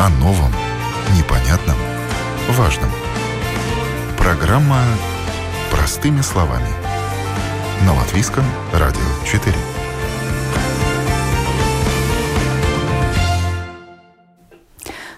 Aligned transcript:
О 0.00 0.10
новом, 0.10 0.52
непонятном, 1.16 1.76
важном. 2.50 2.88
Программа 4.16 4.80
«Простыми 5.72 6.20
словами». 6.20 6.68
На 7.84 7.92
Латвийском 7.94 8.44
радио 8.72 9.00
4. 9.26 9.52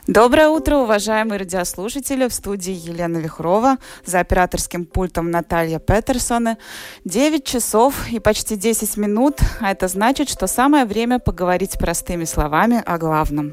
Доброе 0.06 0.48
утро, 0.48 0.76
уважаемые 0.76 1.40
радиослушатели. 1.40 2.26
В 2.26 2.32
студии 2.32 2.72
Елена 2.72 3.18
Вихрова, 3.18 3.76
за 4.06 4.20
операторским 4.20 4.86
пультом 4.86 5.30
Наталья 5.30 5.78
Петерсона. 5.78 6.56
9 7.04 7.44
часов 7.44 8.08
и 8.10 8.18
почти 8.18 8.56
10 8.56 8.96
минут. 8.96 9.40
А 9.60 9.72
это 9.72 9.88
значит, 9.88 10.30
что 10.30 10.46
самое 10.46 10.86
время 10.86 11.18
поговорить 11.18 11.78
простыми 11.78 12.24
словами 12.24 12.82
о 12.86 12.96
главном. 12.96 13.52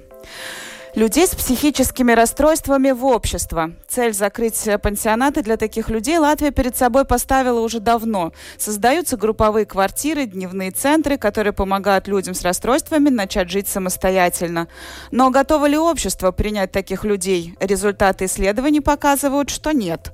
Людей 0.98 1.28
с 1.28 1.36
психическими 1.36 2.12
расстройствами 2.14 2.90
в 2.90 3.06
общество. 3.06 3.70
Цель 3.88 4.14
закрыть 4.14 4.68
пансионаты 4.82 5.44
для 5.44 5.56
таких 5.56 5.90
людей 5.90 6.18
Латвия 6.18 6.50
перед 6.50 6.76
собой 6.76 7.06
поставила 7.06 7.60
уже 7.60 7.80
давно. 7.80 8.32
Создаются 8.58 9.16
групповые 9.16 9.68
квартиры, 9.68 10.26
дневные 10.26 10.72
центры, 10.72 11.20
которые 11.20 11.54
помогают 11.54 12.08
людям 12.08 12.34
с 12.34 12.42
расстройствами 12.42 13.10
начать 13.10 13.52
жить 13.52 13.68
самостоятельно. 13.68 14.70
Но 15.12 15.30
готово 15.30 15.68
ли 15.68 15.78
общество 15.78 16.32
принять 16.32 16.72
таких 16.72 17.04
людей? 17.04 17.54
Результаты 17.60 18.26
исследований 18.26 18.82
показывают, 18.82 19.52
что 19.52 19.74
нет. 19.74 20.12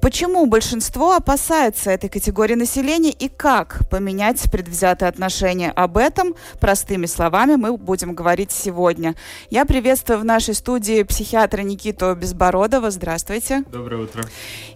Почему 0.00 0.46
большинство 0.46 1.14
опасается 1.14 1.90
этой 1.90 2.08
категории 2.08 2.54
населения 2.54 3.10
и 3.10 3.28
как 3.28 3.80
поменять 3.90 4.48
предвзятые 4.48 5.08
отношения? 5.08 5.72
Об 5.72 5.96
этом 5.96 6.36
простыми 6.60 7.06
словами 7.06 7.56
мы 7.56 7.76
будем 7.76 8.14
говорить 8.14 8.52
сегодня. 8.52 9.16
Я 9.50 9.64
приветствую 9.64 10.19
в 10.20 10.24
нашей 10.24 10.54
студии 10.54 11.02
психиатра 11.02 11.62
Никиту 11.62 12.14
Безбородова. 12.14 12.90
Здравствуйте. 12.90 13.64
Доброе 13.72 14.04
утро. 14.04 14.24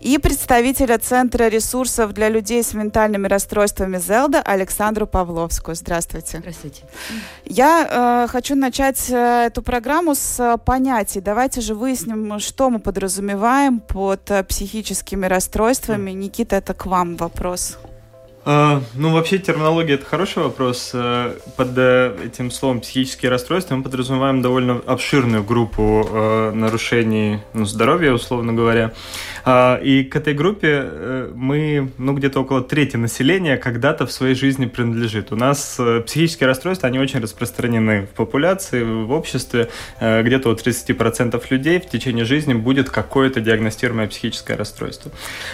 И 0.00 0.18
представителя 0.18 0.98
Центра 0.98 1.48
ресурсов 1.48 2.12
для 2.12 2.28
людей 2.28 2.62
с 2.62 2.74
ментальными 2.74 3.28
расстройствами 3.28 3.98
ЗЕЛДА 3.98 4.40
Александру 4.40 5.06
Павловскую. 5.06 5.74
Здравствуйте. 5.74 6.38
Здравствуйте. 6.38 6.82
Я 7.44 8.24
э, 8.26 8.32
хочу 8.32 8.54
начать 8.54 9.10
э, 9.10 9.46
эту 9.46 9.62
программу 9.62 10.14
с 10.14 10.40
э, 10.40 10.56
понятий. 10.58 11.20
Давайте 11.20 11.60
же 11.60 11.74
выясним, 11.74 12.38
что 12.40 12.70
мы 12.70 12.78
подразумеваем 12.78 13.80
под 13.80 14.30
э, 14.30 14.42
психическими 14.44 15.26
расстройствами. 15.26 16.10
Никита, 16.12 16.56
это 16.56 16.74
к 16.74 16.86
вам 16.86 17.16
вопрос. 17.16 17.78
А, 18.46 18.82
ну, 18.94 19.10
вообще, 19.10 19.38
терминология– 19.38 19.94
это 19.94 20.04
хороший 20.04 20.42
вопрос. 20.42 20.90
Э, 20.92 21.34
под 21.56 21.78
э, 21.78 22.14
этим 22.26 22.50
словом 22.50 22.80
«психические 22.80 23.30
расстройства» 23.30 23.74
мы 23.74 23.82
подразумеваем 23.82 24.42
довольно 24.42 24.82
обширную 24.84 25.42
группу 25.42 26.06
э, 26.10 26.52
нарушений 26.52 27.38
ну, 27.54 27.64
здоровья, 27.64 28.12
условно 28.12 28.52
говоря. 28.52 28.92
А, 29.46 29.76
и 29.76 30.04
к 30.04 30.16
этой 30.16 30.34
группе 30.34 31.30
мы, 31.34 31.90
ну, 31.96 32.12
где-то 32.12 32.40
около 32.40 32.62
трети 32.62 32.96
населения 32.96 33.56
когда-то 33.56 34.06
в 34.06 34.12
своей 34.12 34.34
жизни 34.34 34.66
принадлежит. 34.66 35.32
У 35.32 35.36
нас 35.36 35.80
психические 36.06 36.46
расстройства, 36.46 36.88
они 36.88 36.98
очень 36.98 37.20
распространены 37.20 38.02
в 38.02 38.16
популяции, 38.16 38.82
в 38.82 39.12
обществе. 39.12 39.68
Где-то 40.00 40.50
у 40.50 40.54
30% 40.54 41.42
людей 41.50 41.80
в 41.80 41.86
течение 41.86 42.24
жизни 42.24 42.52
будет 42.52 42.90
какое-то 42.90 43.40
диагностируемое 43.40 44.08
психическое 44.08 44.56
расстройство. 44.56 45.10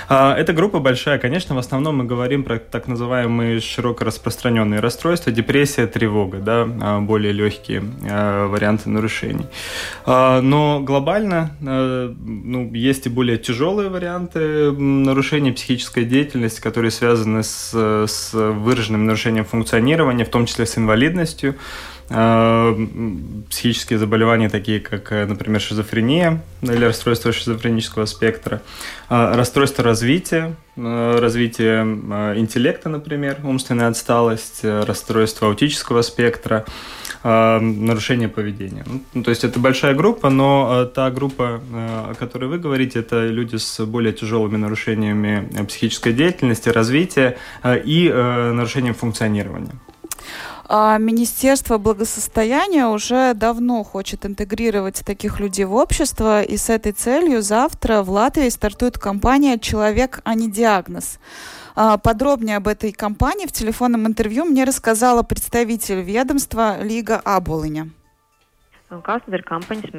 А, 0.09 0.37
эта 0.37 0.53
группа 0.53 0.81
большая, 0.81 1.19
конечно, 1.19 1.55
в 1.55 1.59
основном 1.59 1.99
мы 1.99 2.05
говорим 2.05 2.45
про 2.45 2.59
так 2.81 2.89
называемые 2.89 3.61
широко 3.61 4.07
распространенные 4.07 4.81
расстройства, 4.81 5.31
депрессия, 5.31 5.87
тревога, 5.87 6.39
да, 6.39 6.67
а, 6.81 7.01
более 7.01 7.31
легкие 7.31 7.83
а, 8.09 8.47
варианты 8.47 8.89
нарушений. 8.89 9.45
А, 10.07 10.41
но 10.41 10.81
глобально 10.81 11.51
ну, 11.61 12.73
есть 12.73 13.05
и 13.05 13.11
более 13.11 13.37
тяжелые 13.37 13.91
варианты 13.91 14.73
нарушений 14.73 15.53
психической 15.53 16.07
деятельности, 16.07 16.63
которые 16.63 16.91
связаны 16.91 17.43
с, 17.43 17.75
с 17.75 18.31
выраженным 18.33 19.05
нарушением 19.05 19.45
функционирования, 19.45 20.25
в 20.25 20.31
том 20.31 20.47
числе 20.47 20.65
с 20.65 20.79
инвалидностью, 20.79 21.57
психические 22.11 23.99
заболевания, 23.99 24.49
такие 24.49 24.81
как, 24.81 25.11
например, 25.11 25.61
шизофрения 25.61 26.43
или 26.61 26.85
расстройство 26.85 27.33
шизофренического 27.33 28.07
спектра, 28.07 28.63
расстройство 29.09 29.85
развития, 29.85 30.57
развитие 30.77 31.83
интеллекта, 32.37 32.89
например, 32.89 33.39
умственная 33.45 33.89
отсталость, 33.89 34.65
расстройство 34.65 35.49
аутического 35.49 36.03
спектра, 36.03 36.65
нарушение 37.23 38.29
поведения. 38.29 38.85
Ну, 39.15 39.23
то 39.23 39.31
есть 39.31 39.45
это 39.45 39.61
большая 39.61 39.95
группа, 39.95 40.31
но 40.31 40.87
та 40.87 41.11
группа, 41.13 41.61
о 41.73 42.15
которой 42.19 42.47
вы 42.47 42.59
говорите, 42.59 42.99
это 42.99 43.27
люди 43.29 43.55
с 43.55 43.85
более 43.87 44.13
тяжелыми 44.13 44.57
нарушениями 44.57 45.49
психической 45.65 46.13
деятельности, 46.13 46.71
развития 46.71 47.37
и 47.65 48.11
нарушением 48.13 48.95
функционирования. 48.95 49.75
А 50.73 50.99
Министерство 50.99 51.79
благосостояния 51.79 52.87
уже 52.87 53.35
давно 53.35 53.83
хочет 53.83 54.25
интегрировать 54.25 55.03
таких 55.05 55.41
людей 55.41 55.65
в 55.65 55.75
общество, 55.75 56.43
и 56.43 56.57
с 56.57 56.71
этой 56.71 56.93
целью 56.93 57.43
завтра 57.43 58.03
в 58.03 58.11
Латвии 58.11 58.49
стартует 58.51 58.97
кампания 58.97 59.59
«Человек, 59.59 60.21
а 60.23 60.37
не 60.37 60.49
диагноз». 60.49 61.19
А, 61.75 61.99
подробнее 61.99 62.59
об 62.59 62.69
этой 62.69 62.93
кампании 62.93 63.47
в 63.47 63.53
телефонном 63.53 64.07
интервью 64.07 64.45
мне 64.45 64.63
рассказала 64.63 65.25
представитель 65.25 66.03
ведомства 66.03 66.81
Лига 66.81 67.17
Аболыня. 67.17 67.91
Kāds 68.91 69.27
ir 69.27 69.43
kampaņas? 69.43 69.91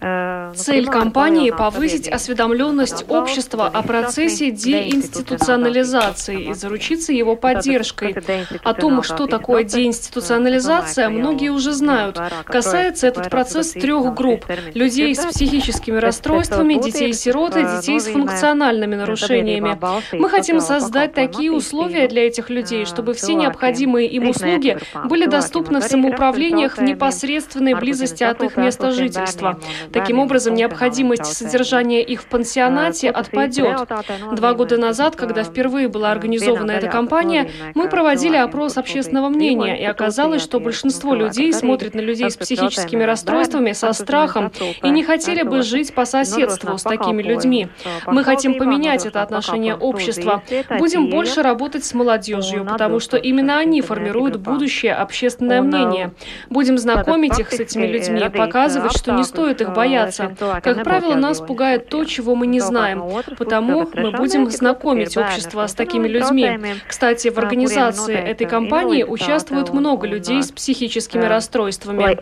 Э, 0.00 0.52
Цель 0.54 0.86
кампании– 0.86 1.50
повысить 1.50 2.08
осведомленность 2.08 3.04
общества 3.08 3.68
о 3.68 3.82
процессе 3.82 4.50
деинституционализации 4.50 6.50
и 6.50 6.54
заручиться 6.54 7.12
его 7.12 7.36
поддержкой. 7.36 8.16
О 8.62 8.74
том, 8.74 9.02
что 9.02 9.26
такое 9.26 9.64
деинституционализация, 9.64 11.08
многие 11.08 11.50
уже 11.50 11.72
знают. 11.72 12.18
Касается 12.44 13.06
этот 13.06 13.30
процесс 13.30 13.72
трех 13.72 14.14
групп– 14.14 14.46
людей 14.74 15.14
с 15.14 15.24
психическими 15.26 15.98
расстройствами, 15.98 16.74
детей-сирот 16.74 17.56
и 17.56 17.62
детей 17.62 18.00
с 18.00 18.06
функциональными 18.06 18.94
нарушениями. 18.94 19.78
Мы 20.12 20.28
хотим 20.28 20.60
создать 20.60 21.12
такие 21.12 21.52
условия 21.52 22.08
для 22.08 22.26
этих 22.26 22.48
людей, 22.48 22.86
чтобы 22.86 23.14
все 23.14 23.34
необходимые 23.34 24.08
им 24.08 24.28
услуги 24.28 24.78
были 25.04 25.26
доступны 25.26 25.80
в 25.80 25.84
самоуправлениях 25.84 26.78
в 26.78 26.82
непосредственной 26.82 27.74
близости 27.74 28.24
от 28.24 28.42
их 28.42 28.56
места 28.56 28.92
жительства. 28.92 29.58
Таким 29.92 30.18
образом, 30.18 30.54
необходимость 30.54 31.26
содержания 31.26 32.02
их 32.02 32.22
в 32.22 32.26
пансионате 32.26 33.10
отпадет. 33.10 33.88
Два 34.32 34.54
года 34.54 34.76
назад, 34.76 35.16
когда 35.16 35.42
впервые 35.42 35.88
была 35.88 36.12
организована 36.12 36.72
эта 36.72 36.88
кампания, 36.88 37.50
мы 37.74 37.88
проводили 37.88 38.36
опрос 38.36 38.76
общественного 38.76 39.28
мнения, 39.28 39.80
и 39.80 39.84
оказалось, 39.84 40.42
что 40.42 40.60
большинство 40.60 41.14
людей 41.14 41.52
смотрят 41.52 41.94
на 41.94 42.00
людей 42.00 42.30
с 42.30 42.36
психическими 42.36 43.02
расстройствами 43.02 43.72
со 43.72 43.92
страхом 43.92 44.52
и 44.82 44.90
не 44.90 45.02
хотели 45.02 45.42
бы 45.42 45.62
жить 45.62 45.94
по 45.94 46.04
соседству 46.04 46.78
с 46.78 46.82
такими 46.82 47.22
людьми. 47.22 47.68
Мы 48.06 48.24
хотим 48.24 48.54
поменять 48.54 49.06
это 49.06 49.22
отношение 49.22 49.74
общества. 49.74 50.42
Будем 50.78 51.10
больше 51.10 51.42
работать 51.42 51.84
с 51.84 51.94
молодежью, 51.94 52.64
потому 52.64 53.00
что 53.00 53.16
именно 53.16 53.58
они 53.58 53.80
формируют 53.80 54.36
будущее 54.36 54.94
общественное 54.94 55.62
мнение. 55.62 56.12
Будем 56.48 56.78
знакомить 56.78 57.38
их 57.38 57.50
с 57.50 57.60
этими 57.60 57.86
людьми, 57.86 58.28
показывать, 58.28 58.96
что 58.96 59.12
не 59.12 59.24
стоит 59.24 59.60
их 59.60 59.72
бояться. 59.80 60.34
Как 60.62 60.84
правило, 60.84 61.14
нас 61.14 61.40
пугает 61.40 61.88
то, 61.88 62.04
чего 62.04 62.34
мы 62.34 62.46
не 62.46 62.60
знаем, 62.60 63.02
потому 63.38 63.88
мы 63.94 64.10
будем 64.12 64.50
знакомить 64.50 65.16
общество 65.16 65.66
с 65.66 65.74
такими 65.74 66.08
людьми. 66.08 66.74
Кстати, 66.86 67.28
в 67.28 67.38
организации 67.38 68.16
этой 68.16 68.46
кампании 68.46 69.04
участвуют 69.04 69.72
много 69.72 70.06
людей 70.06 70.42
с 70.42 70.52
психическими 70.52 71.24
расстройствами. 71.24 72.18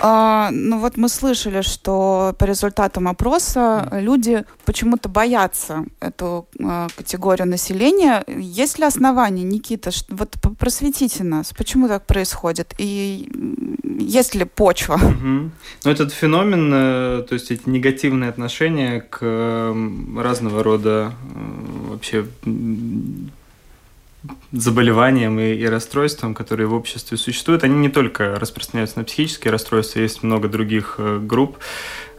А, 0.00 0.50
ну 0.50 0.78
вот 0.78 0.96
мы 0.96 1.08
слышали, 1.08 1.60
что 1.62 2.34
по 2.38 2.44
результатам 2.44 3.08
опроса 3.08 3.88
люди 3.92 4.44
почему-то 4.64 5.08
боятся 5.08 5.84
эту 6.00 6.46
а, 6.62 6.88
категорию 6.96 7.48
населения. 7.48 8.24
Есть 8.26 8.78
ли 8.78 8.84
основания, 8.84 9.42
Никита? 9.42 9.90
Что, 9.90 10.14
вот 10.14 10.36
просветите 10.58 11.24
нас, 11.24 11.52
почему 11.52 11.88
так 11.88 12.06
происходит? 12.06 12.74
И 12.78 13.30
есть 14.00 14.34
ли 14.34 14.44
почва? 14.44 14.94
Угу. 14.94 15.50
Ну, 15.84 15.90
этот 15.90 16.12
феномен, 16.12 16.70
э, 16.72 17.22
то 17.28 17.34
есть 17.34 17.50
эти 17.50 17.68
негативные 17.68 18.30
отношения 18.30 19.00
к 19.00 19.74
разного 20.16 20.62
рода 20.62 21.12
э, 21.34 21.90
вообще 21.90 22.26
заболеваниям 24.52 25.38
и, 25.38 25.54
и 25.54 25.66
расстройствам, 25.66 26.34
которые 26.34 26.66
в 26.66 26.74
обществе 26.74 27.16
существуют, 27.16 27.64
они 27.64 27.74
не 27.76 27.88
только 27.88 28.38
распространяются 28.38 28.98
на 28.98 29.04
психические 29.04 29.52
расстройства, 29.52 30.00
есть 30.00 30.22
много 30.22 30.48
других 30.48 30.96
э, 30.98 31.18
групп 31.18 31.58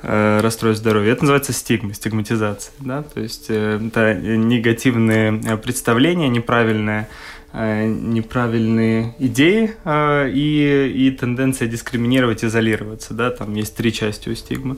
э, 0.01 0.39
расстройств 0.41 0.81
здоровья. 0.81 1.13
Это 1.13 1.21
называется 1.21 1.53
стигма, 1.53 1.93
стигматизация. 1.93 2.73
Да? 2.79 3.03
То 3.03 3.19
есть 3.19 3.45
э, 3.49 3.79
это 3.85 4.15
негативные 4.15 5.57
представления, 5.57 6.29
неправильное 6.29 7.07
Э, 7.07 7.40
неправильные 7.53 9.13
идеи 9.19 9.75
э, 9.83 10.29
и, 10.29 11.07
и 11.07 11.11
тенденция 11.11 11.67
дискриминировать, 11.67 12.45
изолироваться, 12.45 13.13
да, 13.13 13.29
там 13.29 13.53
есть 13.55 13.75
три 13.75 13.91
части 13.91 14.29
у 14.29 14.35
стигмы, 14.35 14.77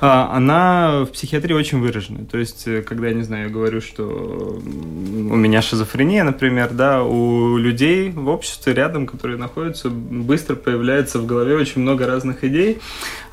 а, 0.00 0.30
она 0.36 1.00
в 1.04 1.06
психиатрии 1.06 1.54
очень 1.54 1.80
выражена. 1.80 2.24
То 2.24 2.38
есть, 2.38 2.68
э, 2.68 2.82
когда, 2.82 3.08
я 3.08 3.14
не 3.14 3.22
знаю, 3.22 3.44
я 3.46 3.50
говорю, 3.50 3.80
что 3.80 4.04
у 4.04 5.36
меня 5.36 5.62
шизофрения, 5.62 6.22
например, 6.22 6.70
да, 6.72 7.02
у 7.02 7.56
людей 7.56 8.10
в 8.10 8.28
обществе 8.28 8.72
рядом, 8.74 9.06
которые 9.06 9.38
находятся, 9.38 9.90
быстро 9.90 10.54
появляется 10.54 11.18
в 11.18 11.26
голове 11.26 11.56
очень 11.56 11.82
много 11.82 12.06
разных 12.06 12.44
идей, 12.44 12.78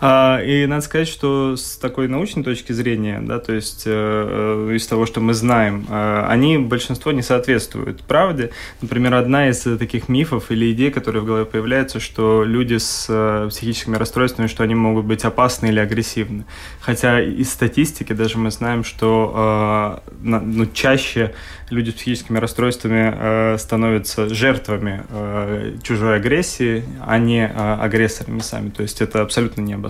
и 0.01 0.66
надо 0.68 0.81
сказать, 0.81 1.07
что 1.07 1.56
с 1.56 1.78
такой 1.78 2.07
научной 2.07 2.44
точки 2.44 2.72
зрения, 2.72 3.19
да, 3.22 3.40
то 3.40 3.54
есть 3.54 3.86
из 3.86 4.88
того, 4.88 5.06
что 5.06 5.19
мы 5.19 5.34
знаем, 5.34 5.86
они 5.90 6.57
большинство 6.57 7.12
не 7.12 7.22
соответствуют 7.22 8.01
правде, 8.04 8.51
Например, 8.81 9.16
одна 9.16 9.50
из 9.50 9.62
таких 9.78 10.07
мифов 10.07 10.51
или 10.51 10.72
идей, 10.72 10.90
которые 10.92 11.22
в 11.22 11.25
голове 11.25 11.46
появляются, 11.46 12.00
что 12.00 12.44
люди 12.44 12.78
с 12.78 13.07
э, 13.10 13.48
психическими 13.50 13.98
расстройствами, 13.98 14.48
что 14.48 14.63
они 14.63 14.74
могут 14.74 15.06
быть 15.06 15.25
опасны 15.25 15.68
или 15.68 15.80
агрессивны. 15.80 16.45
Хотя 16.80 17.22
из 17.22 17.52
статистики 17.52 18.13
даже 18.13 18.38
мы 18.38 18.52
знаем, 18.52 18.84
что 18.84 20.02
э, 20.04 20.12
ну, 20.22 20.66
чаще 20.68 21.34
люди 21.69 21.90
с 21.90 21.94
психическими 21.94 22.38
расстройствами 22.38 23.13
э, 23.16 23.57
становятся 23.57 24.30
жертвами 24.34 25.04
э, 25.10 25.78
чужой 25.84 26.16
агрессии, 26.16 26.84
а 27.06 27.18
не 27.18 27.45
э, 27.45 27.52
агрессорами 27.52 28.40
сами. 28.40 28.69
То 28.69 28.84
есть 28.84 29.02
это 29.02 29.22
абсолютно 29.22 29.62
не 29.62 29.74
обосновано. 29.74 29.89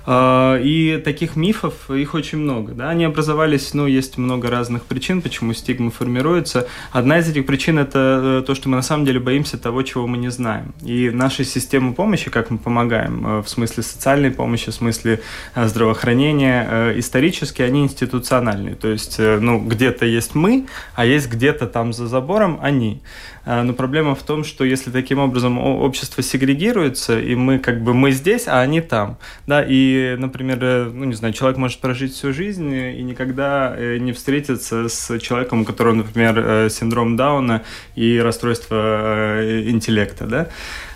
и 0.07 1.01
таких 1.03 1.35
мифов, 1.35 1.89
их 1.89 2.13
очень 2.13 2.39
много. 2.39 2.73
Да? 2.73 2.89
Они 2.89 3.05
образовались, 3.05 3.73
ну, 3.73 3.87
есть 3.87 4.17
много 4.17 4.49
разных 4.49 4.85
причин, 4.85 5.21
почему 5.21 5.53
стигма 5.53 5.91
формируется. 5.91 6.67
Одна 6.91 7.19
из 7.19 7.29
этих 7.29 7.45
причин– 7.45 7.79
это 7.79 8.39
э, 8.41 8.43
то, 8.45 8.55
что 8.55 8.69
мы 8.69 8.75
на 8.75 8.81
самом 8.81 9.05
деле 9.05 9.19
боимся 9.19 9.57
того, 9.57 9.83
чего 9.83 10.07
мы 10.07 10.17
не 10.17 10.29
знаем. 10.29 10.73
И 10.81 11.09
наши 11.09 11.43
системы 11.43 11.93
помощи, 11.93 12.29
как 12.29 12.49
мы 12.49 12.57
помогаем, 12.57 13.25
э, 13.25 13.41
в 13.43 13.49
смысле 13.49 13.83
социальной 13.83 14.31
помощи, 14.31 14.71
в 14.71 14.73
смысле 14.73 15.21
э, 15.55 15.67
здравоохранения, 15.67 16.93
исторически 16.97 17.61
они 17.61 17.83
институциональные. 17.83 18.75
То 18.75 18.87
есть, 18.87 19.19
ну, 19.19 19.59
где-то 19.59 20.05
есть 20.05 20.35
мы, 20.35 20.67
а 20.95 21.05
есть 21.05 21.29
где-то 21.29 21.67
там 21.67 21.93
за 21.93 22.07
забором 22.07 22.59
они. 22.61 23.01
А, 23.43 23.63
но 23.63 23.73
проблема 23.73 24.15
в 24.15 24.23
том, 24.23 24.43
что 24.43 24.63
если 24.63 24.91
таким 24.91 25.19
образом 25.19 25.57
общество 25.57 26.21
сегрегируется, 26.21 27.19
и 27.19 27.35
мы 27.35 27.59
как 27.59 27.81
бы 27.81 27.93
мы 27.93 28.11
здесь, 28.11 28.47
а 28.47 28.61
они 28.61 28.81
там, 28.81 29.17
да, 29.47 29.63
и, 29.67 29.90
например, 30.17 30.57
э, 30.61 30.91
ну 30.93 31.05
не 31.05 31.13
знаю, 31.13 31.33
человек 31.33 31.57
может 31.57 31.79
прожить 31.79 32.13
всю 32.13 32.33
жизнь 32.33 32.73
и 32.73 33.01
никогда 33.03 33.73
э, 33.75 33.97
не 33.97 34.11
встретиться 34.11 34.89
с 34.89 35.19
человеком, 35.19 35.61
у 35.61 35.65
которого, 35.65 35.93
например, 35.93 36.37
э, 36.37 36.69
синдром 36.69 37.15
Дауна 37.15 37.63
и 37.95 38.19
расстройство 38.19 39.39
интеллекта, 39.69 40.25
да, 40.25 40.49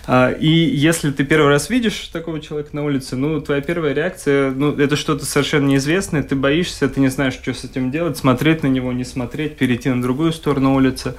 и 0.08 0.48
если 0.48 1.10
ты 1.10 1.24
первый 1.24 1.48
раз 1.48 1.70
видишь 1.70 2.08
такого 2.12 2.40
человека 2.40 2.70
на 2.72 2.84
улице, 2.84 3.16
ну, 3.16 3.40
твоя 3.40 3.60
первая 3.60 3.92
реакция, 3.92 4.50
ну, 4.50 4.72
это 4.72 4.96
что-то 4.96 5.24
совершенно 5.24 5.66
неизвестное, 5.66 6.22
ты 6.22 6.36
боишься, 6.36 6.88
ты 6.88 7.00
не 7.00 7.08
знаешь, 7.08 7.34
что 7.34 7.52
с 7.52 7.64
этим 7.64 7.90
делать, 7.90 8.16
смотреть 8.16 8.62
на 8.62 8.68
него, 8.68 8.92
не 8.92 9.04
смотреть, 9.04 9.56
перейти 9.56 9.90
на 9.90 10.00
другую 10.00 10.32
сторону 10.32 10.74
улицы. 10.74 11.14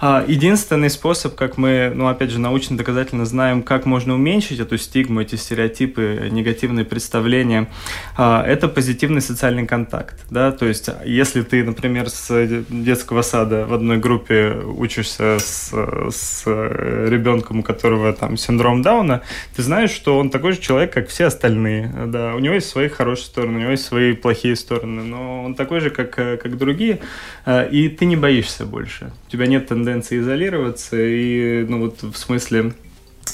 А, 0.00 0.24
единственный 0.26 0.90
способ, 0.90 1.34
как 1.34 1.58
мы, 1.58 1.92
ну, 1.94 2.08
опять 2.08 2.30
же, 2.30 2.38
научно-доказательно 2.38 3.26
знаем, 3.26 3.62
как 3.62 3.86
можно 3.86 4.14
уменьшить 4.14 4.60
эту 4.60 4.78
стигму, 4.78 5.20
эти 5.20 5.36
стереотипы, 5.36 6.28
негативные 6.30 6.84
представления, 6.84 7.68
а, 8.16 8.42
это 8.46 8.68
позитивный 8.68 9.20
социальный 9.20 9.66
контакт, 9.66 10.24
да, 10.30 10.52
то 10.52 10.66
есть 10.66 10.88
если 11.04 11.42
ты, 11.42 11.62
например, 11.64 12.08
с 12.08 12.64
детского 12.68 13.22
сада 13.22 13.66
в 13.66 13.74
одной 13.74 13.98
группе 13.98 14.52
учишься 14.64 15.38
с, 15.38 15.72
с 16.10 16.46
ребенком, 16.46 17.60
у 17.60 17.62
которого 17.62 18.12
там 18.12 18.29
там 18.30 18.36
синдром 18.36 18.82
Дауна, 18.82 19.22
ты 19.56 19.62
знаешь, 19.62 19.90
что 19.90 20.18
он 20.18 20.30
такой 20.30 20.52
же 20.52 20.60
человек, 20.60 20.92
как 20.92 21.08
все 21.08 21.26
остальные. 21.26 21.92
Да, 22.06 22.34
у 22.36 22.38
него 22.38 22.54
есть 22.54 22.68
свои 22.68 22.88
хорошие 22.88 23.26
стороны, 23.26 23.56
у 23.56 23.60
него 23.60 23.70
есть 23.72 23.84
свои 23.84 24.12
плохие 24.12 24.54
стороны, 24.54 25.02
но 25.02 25.44
он 25.44 25.54
такой 25.54 25.80
же, 25.80 25.90
как, 25.90 26.18
э, 26.18 26.36
как 26.36 26.56
другие, 26.56 27.00
э, 27.46 27.68
и 27.70 27.88
ты 27.88 28.04
не 28.04 28.16
боишься 28.16 28.66
больше. 28.66 29.10
У 29.26 29.30
тебя 29.30 29.46
нет 29.46 29.66
тенденции 29.66 30.20
изолироваться, 30.20 30.96
и, 30.96 31.64
ну 31.68 31.80
вот 31.80 32.02
в 32.02 32.16
смысле 32.16 32.72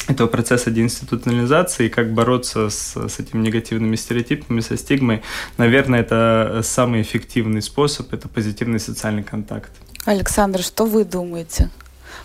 этого 0.08 0.28
процесса 0.28 0.70
деинституционализации, 0.70 1.88
как 1.88 2.14
бороться 2.14 2.70
с, 2.70 2.96
с 2.96 3.18
этими 3.18 3.42
негативными 3.42 3.96
стереотипами, 3.96 4.60
со 4.60 4.78
стигмой, 4.78 5.22
наверное, 5.58 6.00
это 6.00 6.60
самый 6.62 7.02
эффективный 7.02 7.60
способ, 7.60 8.14
это 8.14 8.28
позитивный 8.28 8.80
социальный 8.80 9.24
контакт. 9.24 9.70
Александр, 10.06 10.62
что 10.62 10.86
вы 10.86 11.04
думаете? 11.04 11.68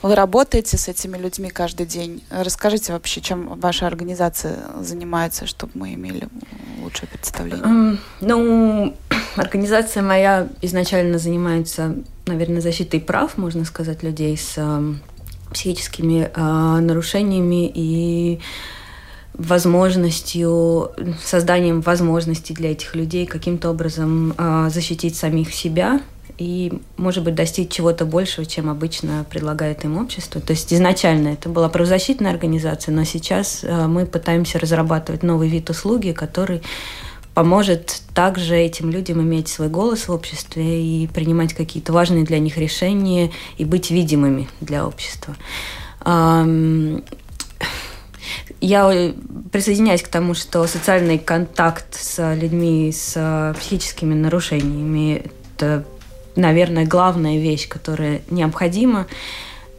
Вы 0.01 0.15
работаете 0.15 0.77
с 0.77 0.87
этими 0.87 1.17
людьми 1.17 1.49
каждый 1.49 1.85
день. 1.85 2.23
Расскажите 2.31 2.93
вообще, 2.93 3.21
чем 3.21 3.59
ваша 3.59 3.85
организация 3.85 4.57
занимается, 4.79 5.45
чтобы 5.45 5.73
мы 5.75 5.93
имели 5.93 6.27
лучшее 6.81 7.07
представление. 7.07 7.63
Um, 7.63 7.97
ну, 8.19 8.95
организация 9.35 10.01
моя 10.01 10.47
изначально 10.61 11.19
занимается, 11.19 11.95
наверное, 12.25 12.61
защитой 12.61 12.99
прав, 12.99 13.37
можно 13.37 13.63
сказать, 13.63 14.01
людей 14.01 14.35
с 14.37 14.53
э, 14.57 14.93
психическими 15.53 16.31
э, 16.33 16.79
нарушениями 16.79 17.71
и 17.73 18.39
возможностью, 19.33 20.91
созданием 21.23 21.81
возможностей 21.81 22.53
для 22.53 22.71
этих 22.71 22.95
людей 22.95 23.25
каким-то 23.27 23.69
образом 23.69 24.33
э, 24.37 24.69
защитить 24.71 25.15
самих 25.15 25.53
себя 25.53 26.01
и, 26.37 26.81
может 26.97 27.23
быть, 27.23 27.35
достичь 27.35 27.71
чего-то 27.71 28.05
большего, 28.05 28.45
чем 28.45 28.69
обычно 28.69 29.25
предлагает 29.29 29.83
им 29.85 29.97
общество. 29.97 30.41
То 30.41 30.51
есть 30.51 30.73
изначально 30.73 31.29
это 31.29 31.49
была 31.49 31.69
правозащитная 31.69 32.31
организация, 32.31 32.93
но 32.93 33.03
сейчас 33.03 33.63
э, 33.63 33.87
мы 33.87 34.05
пытаемся 34.05 34.59
разрабатывать 34.59 35.23
новый 35.23 35.49
вид 35.49 35.69
услуги, 35.69 36.11
который 36.11 36.61
поможет 37.33 38.01
также 38.13 38.57
этим 38.57 38.89
людям 38.89 39.21
иметь 39.21 39.47
свой 39.47 39.69
голос 39.69 40.07
в 40.07 40.11
обществе 40.11 40.83
и 40.83 41.07
принимать 41.07 41.53
какие-то 41.53 41.93
важные 41.93 42.25
для 42.25 42.39
них 42.39 42.57
решения 42.57 43.31
и 43.57 43.65
быть 43.65 43.89
видимыми 43.89 44.49
для 44.59 44.85
общества. 44.85 45.35
Я 48.59 49.13
присоединяюсь 49.51 50.03
к 50.03 50.07
тому, 50.07 50.33
что 50.33 50.67
социальный 50.67 51.17
контакт 51.17 51.95
с 51.95 52.33
людьми 52.35 52.91
с 52.91 53.55
психическими 53.57 54.13
нарушениями– 54.13 55.23
это 55.55 55.85
наверное, 56.35 56.85
главная 56.85 57.39
вещь, 57.39 57.67
которая 57.67 58.21
необходима. 58.29 59.07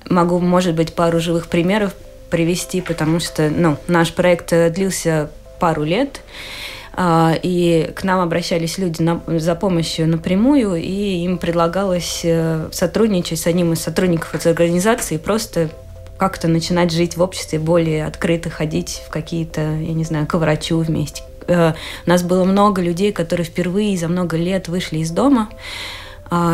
Могу, 0.09 0.39
может 0.41 0.75
быть, 0.75 0.95
пару 0.95 1.21
живых 1.21 1.49
примеров 1.49 1.95
привести, 2.31 2.81
потому 2.81 3.21
что 3.21 3.51
ну, 3.51 3.77
наш 3.89 4.13
проект 4.13 4.53
длился 4.73 5.31
пару 5.61 5.85
лет, 5.85 6.23
а, 6.95 7.35
и 7.43 7.91
к 7.95 8.05
нам 8.05 8.21
обращались 8.21 8.79
люди 8.79 9.01
на, 9.01 9.23
за 9.27 9.55
помощью 9.55 10.09
напрямую, 10.09 10.77
и 10.77 11.25
им 11.25 11.39
предлагалось 11.39 12.21
э, 12.25 12.69
сотрудничать 12.71 13.41
с 13.41 13.47
одним 13.47 13.73
из 13.73 13.81
сотрудников 13.81 14.35
этой 14.35 14.53
организации, 14.53 15.17
просто 15.17 15.71
как-то 16.19 16.49
начинать 16.49 16.93
жить 16.93 17.17
в 17.17 17.23
обществе 17.23 17.59
более 17.59 18.07
открыто, 18.07 18.51
ходить 18.51 19.03
в 19.07 19.11
какие-то, 19.11 19.61
я 19.61 19.93
не 19.93 20.05
знаю, 20.05 20.27
к 20.27 20.35
врачу 20.35 20.79
вместе. 20.81 21.23
Э, 21.47 21.73
у 22.07 22.11
нас 22.11 22.23
было 22.23 22.45
много 22.45 22.83
людей, 22.83 23.13
которые 23.13 23.47
впервые 23.47 23.97
за 23.97 24.09
много 24.09 24.37
лет 24.37 24.69
вышли 24.69 24.99
из 24.99 25.11
дома, 25.11 25.49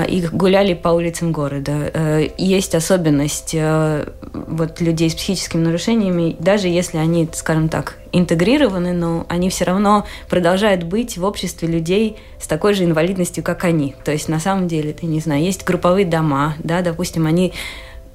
и 0.09 0.27
гуляли 0.33 0.75
по 0.75 0.89
улицам 0.89 1.31
города. 1.31 1.91
Э, 1.95 2.29
есть 2.37 2.75
особенность 2.75 3.55
э, 3.55 4.09
вот, 4.33 4.81
людей 4.81 5.09
с 5.09 5.15
психическими 5.15 5.61
нарушениями, 5.61 6.35
даже 6.41 6.67
если 6.67 6.99
они, 6.99 7.29
скажем 7.33 7.69
так, 7.69 7.97
интегрированы, 8.11 8.93
но 8.93 9.25
они 9.29 9.51
все 9.51 9.65
равно 9.65 10.05
продолжают 10.29 10.83
быть 10.83 11.17
в 11.17 11.25
обществе 11.25 11.69
людей 11.69 12.17
с 12.41 12.49
такой 12.49 12.75
же 12.75 12.85
инвалидностью, 12.85 13.45
как 13.45 13.65
они. 13.65 13.95
То 14.05 14.11
есть 14.11 14.29
на 14.29 14.41
самом 14.41 14.67
деле, 14.67 14.93
ты 14.93 15.07
не 15.07 15.21
знаю, 15.21 15.45
есть 15.45 15.65
групповые 15.65 16.07
дома, 16.07 16.57
да, 16.59 16.83
допустим, 16.83 17.27
они 17.27 17.53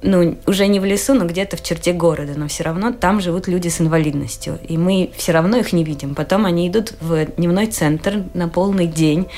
ну, 0.02 0.36
уже 0.46 0.66
не 0.66 0.80
в 0.80 0.84
лесу, 0.84 1.14
но 1.14 1.24
где-то 1.24 1.56
в 1.56 1.62
черте 1.62 1.94
города, 1.94 2.34
но 2.36 2.46
все 2.46 2.64
равно 2.64 2.92
там 2.92 3.22
живут 3.22 3.48
люди 3.48 3.68
с 3.68 3.80
инвалидностью, 3.80 4.58
и 4.68 4.76
мы 4.76 5.10
все 5.16 5.32
равно 5.32 5.56
их 5.56 5.72
не 5.72 5.82
видим. 5.82 6.14
Потом 6.14 6.44
они 6.44 6.68
идут 6.68 6.92
в 7.00 7.24
дневной 7.36 7.68
центр 7.68 8.24
на 8.34 8.48
полный 8.48 8.86
день, 8.86 9.28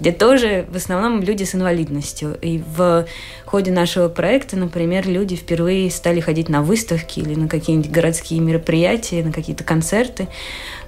где 0.00 0.12
тоже 0.12 0.66
в 0.70 0.76
основном 0.76 1.22
люди 1.22 1.44
с 1.44 1.54
инвалидностью. 1.54 2.36
И 2.40 2.62
в 2.74 3.06
ходе 3.44 3.70
нашего 3.70 4.08
проекта, 4.08 4.56
например, 4.56 5.06
люди 5.06 5.36
впервые 5.36 5.90
стали 5.90 6.20
ходить 6.20 6.48
на 6.48 6.62
выставки 6.62 7.20
или 7.20 7.34
на 7.34 7.48
какие-нибудь 7.48 7.90
городские 7.90 8.40
мероприятия, 8.40 9.22
на 9.22 9.32
какие-то 9.32 9.62
концерты. 9.62 10.28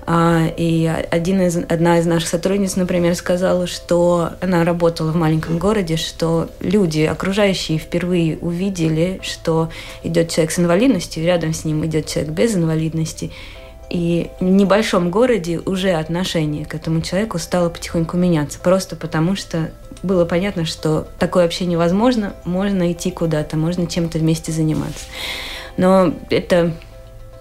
А, 0.04 0.46
и 0.56 0.90
один 1.10 1.42
из, 1.42 1.56
одна 1.56 1.98
из 1.98 2.06
наших 2.06 2.28
сотрудниц, 2.28 2.74
например, 2.74 3.14
сказала, 3.14 3.66
что 3.66 4.30
она 4.40 4.64
работала 4.64 5.12
в 5.12 5.16
маленьком 5.16 5.58
городе, 5.58 5.96
что 5.96 6.48
люди, 6.60 7.02
окружающие, 7.02 7.78
впервые 7.78 8.38
увидели, 8.38 9.20
что 9.22 9.68
идет 10.02 10.30
человек 10.30 10.50
с 10.50 10.58
инвалидностью, 10.58 11.24
рядом 11.24 11.52
с 11.52 11.64
ним 11.64 11.84
идет 11.86 12.06
человек 12.06 12.32
без 12.32 12.56
инвалидности, 12.56 13.30
и 13.92 14.30
в 14.40 14.44
небольшом 14.44 15.10
городе 15.10 15.60
уже 15.66 15.90
отношение 15.90 16.64
к 16.64 16.74
этому 16.74 17.02
человеку 17.02 17.38
стало 17.38 17.68
потихоньку 17.68 18.16
меняться, 18.16 18.58
просто 18.58 18.96
потому 18.96 19.36
что 19.36 19.70
было 20.02 20.24
понятно, 20.24 20.64
что 20.64 21.06
такое 21.18 21.42
вообще 21.42 21.66
невозможно, 21.66 22.32
можно 22.46 22.90
идти 22.90 23.10
куда-то, 23.10 23.58
можно 23.58 23.86
чем-то 23.86 24.18
вместе 24.18 24.50
заниматься. 24.50 25.04
Но 25.76 26.14
это 26.30 26.72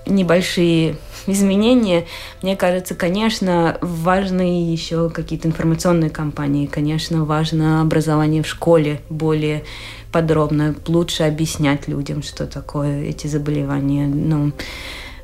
небольшие 0.06 0.98
изменения. 1.26 2.06
Мне 2.42 2.58
кажется, 2.58 2.96
конечно, 2.96 3.78
важны 3.80 4.74
еще 4.74 5.10
какие-то 5.10 5.48
информационные 5.48 6.10
кампании. 6.10 6.66
Конечно, 6.66 7.24
важно 7.24 7.80
образование 7.80 8.44
в 8.44 8.48
школе 8.48 9.00
более 9.10 9.64
подробно, 10.12 10.76
лучше 10.86 11.24
объяснять 11.24 11.88
людям, 11.88 12.24
что 12.24 12.46
такое 12.46 13.04
эти 13.06 13.28
заболевания. 13.28 14.06
Ну, 14.06 14.52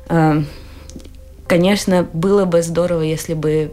э, 0.08 0.42
конечно, 1.48 2.08
было 2.12 2.44
бы 2.44 2.62
здорово, 2.62 3.02
если 3.02 3.34
бы 3.34 3.72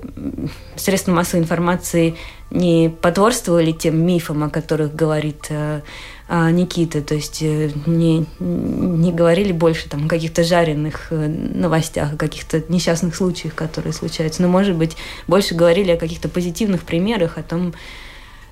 средства 0.76 1.12
массовой 1.12 1.44
информации 1.44 2.16
не 2.50 2.90
потворствовали 2.90 3.72
тем 3.72 4.04
мифам, 4.06 4.44
о 4.44 4.50
которых 4.50 4.96
говорит 4.96 5.48
э, 5.50 5.82
а, 6.28 6.52
Никита, 6.52 7.02
то 7.02 7.14
есть 7.14 7.42
э, 7.42 7.72
не, 7.86 8.26
не 8.40 9.12
говорили 9.12 9.52
больше 9.52 9.90
там, 9.90 10.06
о 10.06 10.10
каких-то 10.10 10.44
жареных 10.44 11.08
э, 11.12 11.28
новостях, 11.28 12.14
о 12.14 12.18
каких-то 12.18 12.64
несчастных 12.70 13.16
случаях, 13.16 13.56
которые 13.56 13.94
случаются, 13.94 14.42
но, 14.42 14.48
может 14.48 14.76
быть, 14.76 14.96
больше 15.28 15.54
говорили 15.54 15.92
о 15.92 15.98
каких-то 15.98 16.30
позитивных 16.30 16.84
примерах, 16.84 17.38
о 17.38 17.44
том, 17.44 17.74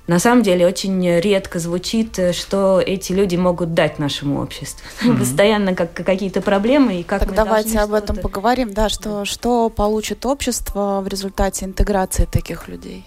на 0.06 0.18
самом 0.18 0.42
деле 0.42 0.66
очень 0.66 1.18
редко 1.20 1.58
звучит, 1.58 2.18
э, 2.18 2.32
что 2.32 2.80
эти 2.80 3.12
люди 3.12 3.36
могут 3.36 3.72
дать 3.74 3.98
нашему 3.98 4.40
обществу. 4.40 4.84
Mm-hmm. 5.04 5.18
Постоянно 5.18 5.74
как 5.74 5.92
какие-то 5.92 6.40
проблемы 6.40 7.00
и 7.00 7.02
как 7.02 7.20
так 7.20 7.34
давайте 7.34 7.78
об 7.80 7.92
этом 7.92 8.16
поговорим, 8.16 8.72
да, 8.72 8.88
что 8.88 9.20
да. 9.20 9.24
что 9.26 9.68
получит 9.68 10.24
общество 10.24 11.02
в 11.04 11.08
результате 11.08 11.66
интеграции 11.66 12.24
таких 12.24 12.68
людей. 12.68 13.04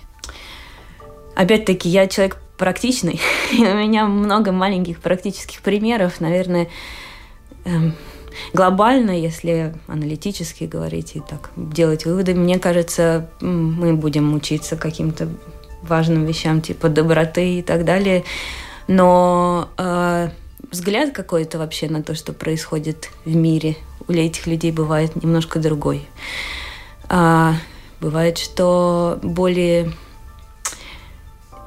Опять-таки 1.35 1.89
я 1.89 2.07
человек 2.07 2.37
практичный. 2.57 3.19
И 3.51 3.63
у 3.63 3.75
меня 3.75 4.05
много 4.05 4.51
маленьких 4.51 4.99
практических 4.99 5.61
примеров, 5.61 6.19
наверное, 6.19 6.67
эм, 7.65 7.95
глобально, 8.53 9.11
если 9.11 9.73
аналитически 9.87 10.65
говорить 10.65 11.15
и 11.15 11.19
так 11.19 11.51
делать 11.55 12.05
выводы, 12.05 12.33
мне 12.35 12.59
кажется, 12.59 13.29
мы 13.39 13.93
будем 13.93 14.33
учиться 14.33 14.75
каким-то 14.75 15.29
важным 15.87 16.25
вещам, 16.25 16.61
типа 16.61 16.89
доброты 16.89 17.59
и 17.59 17.61
так 17.61 17.85
далее. 17.85 18.23
Но 18.87 19.69
э, 19.77 20.29
взгляд 20.71 21.13
какой-то 21.13 21.57
вообще 21.57 21.89
на 21.89 22.03
то, 22.03 22.15
что 22.15 22.33
происходит 22.33 23.09
в 23.25 23.35
мире, 23.35 23.75
у 24.07 24.13
этих 24.13 24.47
людей 24.47 24.71
бывает 24.71 25.15
немножко 25.21 25.59
другой. 25.59 26.07
А, 27.09 27.55
бывает, 27.99 28.37
что 28.37 29.19
более 29.21 29.91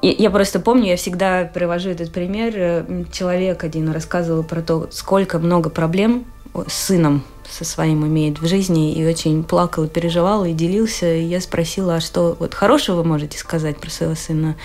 я 0.01 0.31
просто 0.31 0.59
помню, 0.59 0.87
я 0.87 0.95
всегда 0.97 1.43
привожу 1.43 1.91
этот 1.91 2.11
пример. 2.11 2.85
Человек 3.11 3.63
один 3.63 3.91
рассказывал 3.91 4.43
про 4.43 4.61
то, 4.61 4.87
сколько 4.91 5.37
много 5.37 5.69
проблем 5.69 6.25
с 6.67 6.73
сыном 6.73 7.23
со 7.51 7.65
своим 7.65 8.05
имеет 8.07 8.39
в 8.39 8.47
жизни, 8.47 8.93
и 8.93 9.05
очень 9.05 9.43
плакал, 9.43 9.87
переживал, 9.87 10.45
и 10.45 10.53
делился. 10.53 11.13
И 11.13 11.23
я 11.23 11.41
спросила, 11.41 11.95
а 11.95 11.99
что 11.99 12.35
вот 12.39 12.53
хорошего 12.53 12.97
вы 12.97 13.03
можете 13.03 13.37
сказать 13.37 13.77
про 13.77 13.89
своего 13.89 14.15
сына? 14.15 14.55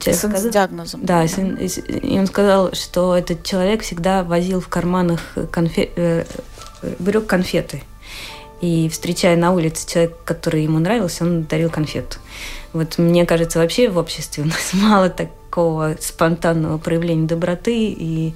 Сын 0.00 0.14
сказал, 0.14 0.40
с 0.40 0.52
диагнозом. 0.52 1.00
Да, 1.04 1.28
сын, 1.28 1.56
и 1.56 2.18
он 2.18 2.26
сказал, 2.26 2.72
что 2.72 3.16
этот 3.16 3.44
человек 3.44 3.82
всегда 3.82 4.24
возил 4.24 4.60
в 4.60 4.68
карманах 4.68 5.20
конфе, 5.52 5.90
э, 5.94 6.24
брюк 6.98 7.26
конфеты. 7.26 7.82
И 8.60 8.88
встречая 8.88 9.36
на 9.36 9.52
улице 9.52 9.86
человека, 9.86 10.16
который 10.24 10.62
ему 10.62 10.78
нравился, 10.78 11.24
он 11.24 11.44
дарил 11.44 11.70
конфету. 11.70 12.18
Вот 12.72 12.98
мне 12.98 13.26
кажется, 13.26 13.58
вообще 13.58 13.88
в 13.88 13.98
обществе 13.98 14.42
у 14.44 14.46
нас 14.46 14.72
мало 14.72 15.10
такого 15.10 15.96
спонтанного 16.00 16.78
проявления 16.78 17.26
доброты 17.26 17.90
и 17.90 18.34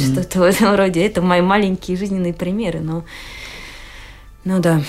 mm. 0.00 0.12
что-то 0.12 0.38
в 0.40 0.42
этом 0.42 0.74
роде. 0.74 1.04
Это 1.04 1.22
мои 1.22 1.40
маленькие 1.40 1.96
жизненные 1.96 2.32
примеры, 2.32 2.80
но, 2.80 3.04
ну 4.44 4.60
да. 4.60 4.82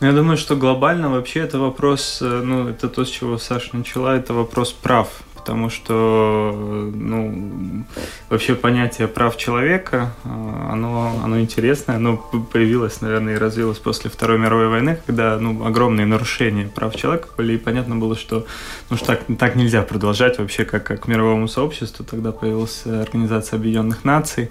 Я 0.00 0.12
думаю, 0.12 0.36
что 0.36 0.56
глобально 0.56 1.10
вообще 1.10 1.40
это 1.40 1.58
вопрос, 1.58 2.18
э, 2.20 2.42
ну, 2.44 2.68
это 2.68 2.88
то, 2.88 3.04
с 3.04 3.08
чего 3.08 3.38
Саша 3.38 3.76
начала, 3.76 4.14
это 4.14 4.34
вопрос 4.34 4.72
прав 4.72 5.25
потому 5.46 5.70
что 5.70 6.90
ну, 6.92 7.84
вообще 8.28 8.56
понятие 8.56 9.06
прав 9.06 9.36
человека, 9.36 10.12
э, 10.24 10.28
оно, 10.72 11.20
оно 11.22 11.40
интересное, 11.40 11.96
оно 11.96 12.16
появилось, 12.16 13.00
наверное, 13.00 13.34
и 13.34 13.38
развилось 13.38 13.78
после 13.78 14.10
Второй 14.10 14.38
мировой 14.38 14.68
войны, 14.68 14.98
когда 15.06 15.38
ну, 15.38 15.64
огромные 15.64 16.04
нарушения 16.04 16.66
прав 16.66 16.96
человека 16.96 17.28
были, 17.36 17.52
и 17.52 17.58
понятно 17.58 17.94
было, 17.94 18.16
что, 18.16 18.44
ну, 18.90 18.96
что 18.96 19.06
так, 19.06 19.20
так 19.38 19.54
нельзя 19.54 19.82
продолжать 19.82 20.38
вообще 20.40 20.64
как, 20.64 20.82
как 20.82 21.06
мировому 21.06 21.46
сообществу. 21.46 22.04
Тогда 22.04 22.32
появилась 22.32 22.84
Организация 22.84 23.56
Объединенных 23.56 24.04
Наций, 24.04 24.50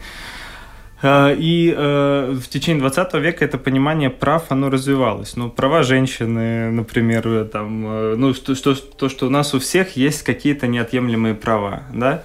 и 1.06 1.74
э, 1.76 2.36
в 2.36 2.48
течение 2.48 2.82
20 2.82 3.14
века 3.16 3.46
это 3.46 3.58
понимание 3.58 4.10
прав, 4.10 4.46
оно 4.50 4.70
развивалось. 4.70 5.36
Ну, 5.36 5.50
права 5.50 5.84
женщины, 5.84 6.72
например, 6.72 7.46
там, 7.46 7.86
э, 7.88 8.16
ну, 8.18 8.34
что, 8.34 8.56
что, 8.56 8.76
то, 8.76 9.10
что 9.10 9.28
у 9.28 9.30
нас 9.30 9.54
у 9.54 9.60
всех 9.60 9.98
есть 9.98 10.24
какие-то 10.24 10.68
неотъемлемые 10.68 11.36
права, 11.36 11.84
да. 11.94 12.24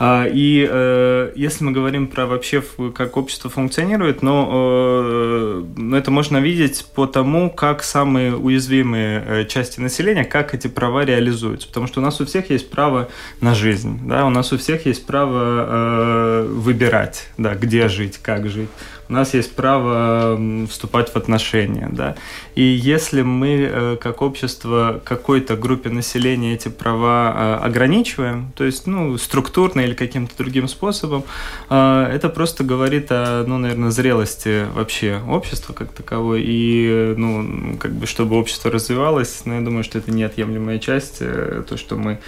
И 0.00 1.32
если 1.36 1.64
мы 1.64 1.72
говорим 1.72 2.08
про 2.08 2.26
вообще, 2.26 2.62
как 2.94 3.16
общество 3.16 3.50
функционирует, 3.50 4.22
но 4.22 5.62
ну, 5.76 5.96
это 5.96 6.10
можно 6.10 6.38
видеть 6.38 6.86
по 6.94 7.06
тому, 7.06 7.50
как 7.50 7.82
самые 7.82 8.36
уязвимые 8.36 9.46
части 9.46 9.80
населения, 9.80 10.24
как 10.24 10.54
эти 10.54 10.66
права 10.66 11.04
реализуются. 11.04 11.68
Потому 11.68 11.86
что 11.86 12.00
у 12.00 12.02
нас 12.02 12.20
у 12.20 12.26
всех 12.26 12.50
есть 12.50 12.70
право 12.70 13.08
на 13.40 13.54
жизнь, 13.54 14.00
да, 14.08 14.26
у 14.26 14.30
нас 14.30 14.52
у 14.52 14.58
всех 14.58 14.86
есть 14.86 15.06
право 15.06 16.44
выбирать, 16.48 17.28
да, 17.36 17.54
где 17.54 17.88
жить 17.88 18.13
жить, 18.14 18.22
как 18.22 18.48
жить. 18.48 18.68
У 19.08 19.12
нас 19.12 19.34
есть 19.34 19.54
право 19.54 20.38
вступать 20.66 21.12
в 21.12 21.16
отношения, 21.16 21.88
да. 21.92 22.16
И 22.54 22.62
если 22.62 23.22
мы 23.22 23.68
э, 23.70 23.96
как 24.00 24.22
общество 24.22 25.00
какой-то 25.04 25.56
группе 25.56 25.90
населения 25.90 26.54
эти 26.54 26.68
права 26.68 27.34
э, 27.60 27.66
ограничиваем, 27.66 28.52
то 28.56 28.64
есть, 28.64 28.86
ну, 28.86 29.18
структурно 29.18 29.80
или 29.82 29.92
каким-то 29.92 30.34
другим 30.38 30.68
способом, 30.68 31.24
э, 31.68 32.10
это 32.14 32.30
просто 32.30 32.64
говорит 32.64 33.08
о, 33.10 33.44
ну, 33.46 33.58
наверное, 33.58 33.90
зрелости 33.90 34.66
вообще 34.74 35.20
общества 35.28 35.74
как 35.74 35.92
таковой. 35.92 36.42
И, 36.46 37.14
ну, 37.16 37.76
как 37.78 37.92
бы, 37.92 38.06
чтобы 38.06 38.36
общество 38.36 38.70
развивалось, 38.70 39.42
ну, 39.44 39.54
я 39.54 39.60
думаю, 39.60 39.84
что 39.84 39.98
это 39.98 40.10
неотъемлемая 40.10 40.78
часть, 40.78 41.18
то, 41.18 41.76
что 41.76 41.96
мы 41.96 42.20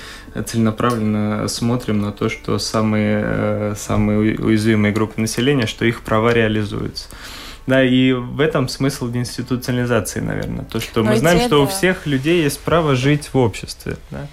целенаправленно 0.44 1.48
смотрим 1.48 2.00
на 2.02 2.12
то, 2.12 2.28
что 2.28 2.58
самые, 2.58 3.74
самые 3.76 4.38
уязвимые 4.38 4.92
группы 4.92 5.20
населения, 5.20 5.66
что 5.66 5.86
их 5.86 6.02
права 6.02 6.34
реализуются. 6.34 6.65
Да, 7.66 7.82
и 7.82 8.12
в 8.12 8.40
этом 8.40 8.68
смысл 8.68 9.10
институционализации, 9.12 10.20
наверное. 10.20 10.64
То, 10.64 10.78
что 10.80 11.02
Но 11.02 11.10
мы 11.10 11.16
знаем, 11.18 11.40
что 11.40 11.62
у 11.62 11.66
всех 11.66 12.06
людей 12.06 12.42
есть 12.42 12.60
право 12.60 12.94
жить 12.94 13.30
в 13.32 13.38
обществе. 13.38 13.96
Да? 14.10 14.28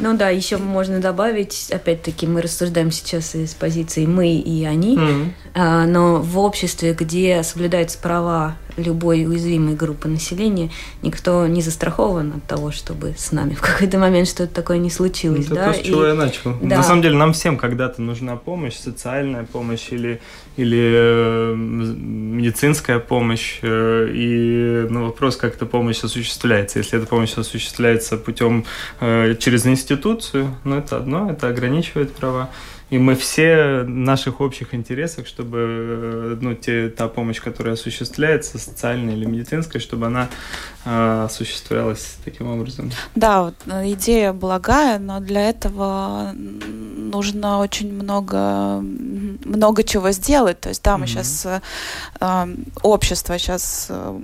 Ну 0.00 0.16
да, 0.16 0.30
еще 0.30 0.56
можно 0.56 0.98
добавить, 1.00 1.70
опять-таки, 1.70 2.26
мы 2.26 2.40
рассуждаем 2.40 2.90
сейчас 2.90 3.34
из 3.34 3.52
позиции 3.54 4.06
мы 4.06 4.34
и 4.34 4.64
они, 4.64 4.96
mm-hmm. 4.96 5.32
а, 5.54 5.86
но 5.86 6.16
в 6.16 6.38
обществе, 6.38 6.94
где 6.94 7.42
соблюдаются 7.42 7.98
права 7.98 8.56
любой 8.82 9.26
уязвимой 9.26 9.74
группы 9.74 10.08
населения, 10.08 10.70
никто 11.02 11.46
не 11.46 11.62
застрахован 11.62 12.34
от 12.36 12.44
того, 12.44 12.70
чтобы 12.70 13.14
с 13.16 13.32
нами 13.32 13.54
в 13.54 13.60
какой-то 13.60 13.98
момент 13.98 14.28
что-то 14.28 14.54
такое 14.54 14.78
не 14.78 14.90
случилось. 14.90 15.46
Это 15.46 15.54
да? 15.54 15.72
то, 15.72 15.78
с 15.78 15.82
чего 15.82 16.04
и... 16.04 16.08
я 16.08 16.14
начал. 16.14 16.54
Да. 16.60 16.76
На 16.76 16.82
самом 16.82 17.02
деле 17.02 17.16
нам 17.16 17.32
всем 17.32 17.56
когда-то 17.56 18.02
нужна 18.02 18.36
помощь, 18.36 18.74
социальная 18.74 19.44
помощь 19.44 19.88
или, 19.90 20.20
или 20.56 20.92
э, 20.94 21.54
медицинская 21.56 22.98
помощь. 22.98 23.58
Э, 23.62 24.08
и 24.12 24.86
ну, 24.88 25.06
вопрос, 25.06 25.36
как 25.36 25.54
эта 25.54 25.66
помощь 25.66 26.02
осуществляется. 26.02 26.78
Если 26.78 26.98
эта 26.98 27.06
помощь 27.06 27.34
осуществляется 27.36 28.16
путем 28.16 28.64
э, 29.00 29.34
через 29.38 29.66
институцию, 29.66 30.56
ну 30.64 30.78
это 30.78 30.96
одно, 30.96 31.30
это 31.30 31.48
ограничивает 31.48 32.12
права. 32.12 32.50
И 32.90 32.98
мы 32.98 33.14
все 33.14 33.82
в 33.84 33.88
наших 33.88 34.40
общих 34.40 34.74
интересах, 34.74 35.26
чтобы 35.26 35.58
э, 35.58 36.36
ну, 36.40 36.54
те, 36.54 36.88
та 36.88 37.06
помощь, 37.08 37.40
которая 37.40 37.74
осуществляется, 37.74 38.58
социальная 38.58 39.14
или 39.14 39.26
медицинская, 39.26 39.80
чтобы 39.80 40.06
она 40.06 40.28
э, 40.84 41.24
осуществлялась 41.24 42.16
таким 42.24 42.48
образом. 42.48 42.90
Да, 43.14 43.42
вот, 43.42 43.54
э, 43.66 43.92
идея 43.92 44.32
благая, 44.32 44.98
но 44.98 45.20
для 45.20 45.48
этого 45.48 46.32
нужно 46.34 47.60
очень 47.60 47.92
много, 47.92 48.80
много 48.80 49.84
чего 49.84 50.10
сделать. 50.10 50.60
То 50.60 50.70
есть 50.70 50.82
да, 50.82 50.98
мы 50.98 51.04
mm-hmm. 51.04 51.08
сейчас, 51.08 51.46
э, 52.20 52.46
общество 52.82 53.38
сейчас 53.38 53.86
э, 53.88 54.20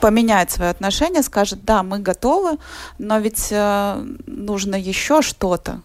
поменяет 0.00 0.50
свое 0.50 0.70
отношение, 0.70 1.22
скажет, 1.22 1.64
да, 1.64 1.82
мы 1.82 1.98
готовы, 2.00 2.58
но 2.98 3.18
ведь 3.18 3.48
э, 3.50 4.04
нужно 4.26 4.74
еще 4.74 5.22
что-то 5.22 5.80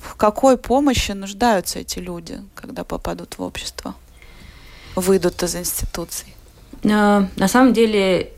в 0.00 0.14
какой 0.14 0.56
помощи 0.56 1.12
нуждаются 1.12 1.78
эти 1.78 1.98
люди, 1.98 2.40
когда 2.54 2.84
попадут 2.84 3.38
в 3.38 3.42
общество, 3.42 3.94
выйдут 4.96 5.42
из 5.42 5.54
институций? 5.56 6.34
На 6.82 7.28
самом 7.46 7.72
деле, 7.72 8.32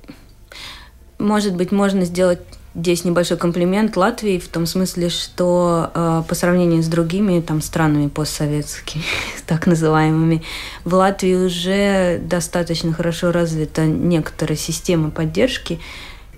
может 1.18 1.54
быть, 1.54 1.70
можно 1.70 2.04
сделать 2.04 2.40
здесь 2.74 3.04
небольшой 3.04 3.36
комплимент 3.36 3.96
Латвии 3.96 4.38
в 4.38 4.48
том 4.48 4.66
смысле, 4.66 5.10
что 5.10 5.90
э, 5.94 6.22
по 6.26 6.34
сравнению 6.34 6.82
с 6.82 6.86
другими 6.86 7.40
там 7.40 7.60
странами 7.60 8.08
постсоветскими, 8.08 9.04
так 9.46 9.66
называемыми, 9.66 10.42
в 10.84 10.94
Латвии 10.94 11.34
уже 11.34 12.18
достаточно 12.18 12.92
хорошо 12.92 13.30
развита 13.30 13.84
некоторая 13.84 14.56
система 14.56 15.10
поддержки. 15.10 15.80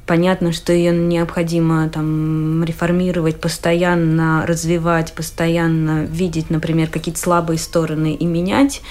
Понятно, 0.06 0.52
что 0.52 0.72
ее 0.72 0.92
необходимо 0.92 1.88
там 1.88 2.64
реформировать, 2.64 3.40
постоянно 3.40 4.44
развивать, 4.46 5.12
постоянно 5.12 6.04
видеть, 6.04 6.50
например, 6.50 6.88
какие-то 6.88 7.20
слабые 7.20 7.58
стороны 7.58 8.14
и 8.14 8.26
менять 8.26 8.82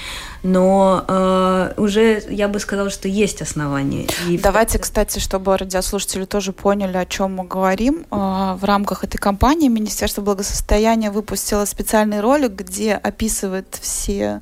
но 0.43 1.05
э, 1.07 1.73
уже 1.77 2.21
я 2.29 2.49
бы 2.49 2.59
сказала, 2.59 2.89
что 2.89 3.07
есть 3.07 3.41
основания. 3.41 4.07
И 4.27 4.37
Давайте, 4.37 4.77
кстати, 4.77 5.19
чтобы 5.19 5.57
радиослушатели 5.57 6.25
тоже 6.25 6.51
поняли, 6.51 6.97
о 6.97 7.05
чем 7.05 7.35
мы 7.35 7.45
говорим. 7.45 8.05
Э, 8.11 8.55
в 8.59 8.63
рамках 8.63 9.05
этой 9.05 9.17
кампании 9.17 9.69
Министерство 9.69 10.21
благосостояния 10.21 11.11
выпустило 11.11 11.63
специальный 11.63 12.19
ролик, 12.19 12.51
где 12.51 12.93
описывает 12.93 13.79
все 13.81 14.41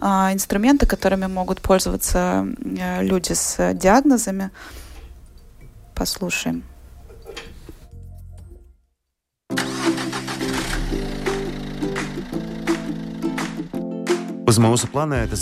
э, 0.00 0.04
инструменты, 0.32 0.86
которыми 0.86 1.26
могут 1.26 1.60
пользоваться 1.60 2.48
э, 2.64 3.04
люди 3.04 3.32
с 3.32 3.72
диагнозами. 3.74 4.50
Послушаем. 5.96 6.62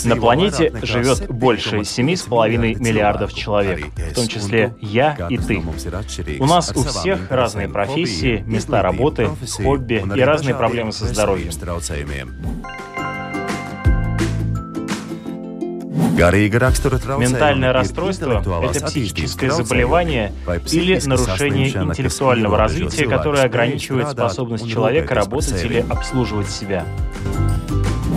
На 0.05 0.17
планете 0.17 0.73
живет 0.83 1.29
больше 1.29 1.79
7,5 1.79 2.79
миллиардов 2.79 3.35
человек, 3.35 3.87
в 3.97 4.15
том 4.15 4.29
числе 4.29 4.77
я 4.81 5.17
и 5.29 5.39
ты. 5.39 5.63
У 6.39 6.47
нас 6.47 6.73
у 6.75 6.83
всех 6.85 7.31
разные 7.31 7.69
профессии, 7.69 8.45
места 8.47 8.81
работы, 8.81 9.29
хобби 9.57 10.05
и 10.17 10.21
разные 10.21 10.55
проблемы 10.55 10.93
со 10.93 11.07
здоровьем. 11.07 11.51
Ментальное 17.19 17.73
расстройство– 17.73 18.43
это 18.71 18.87
психическое 18.87 19.51
заболевание 19.51 20.33
или 20.71 21.01
нарушение 21.07 21.69
интеллектуального 21.69 22.59
развития, 22.59 23.09
которое 23.09 23.45
ограничивает 23.45 24.11
способность 24.11 24.69
человека 24.69 25.15
работать 25.15 25.65
или 25.65 25.85
обслуживать 25.89 26.51
себя. 26.51 26.85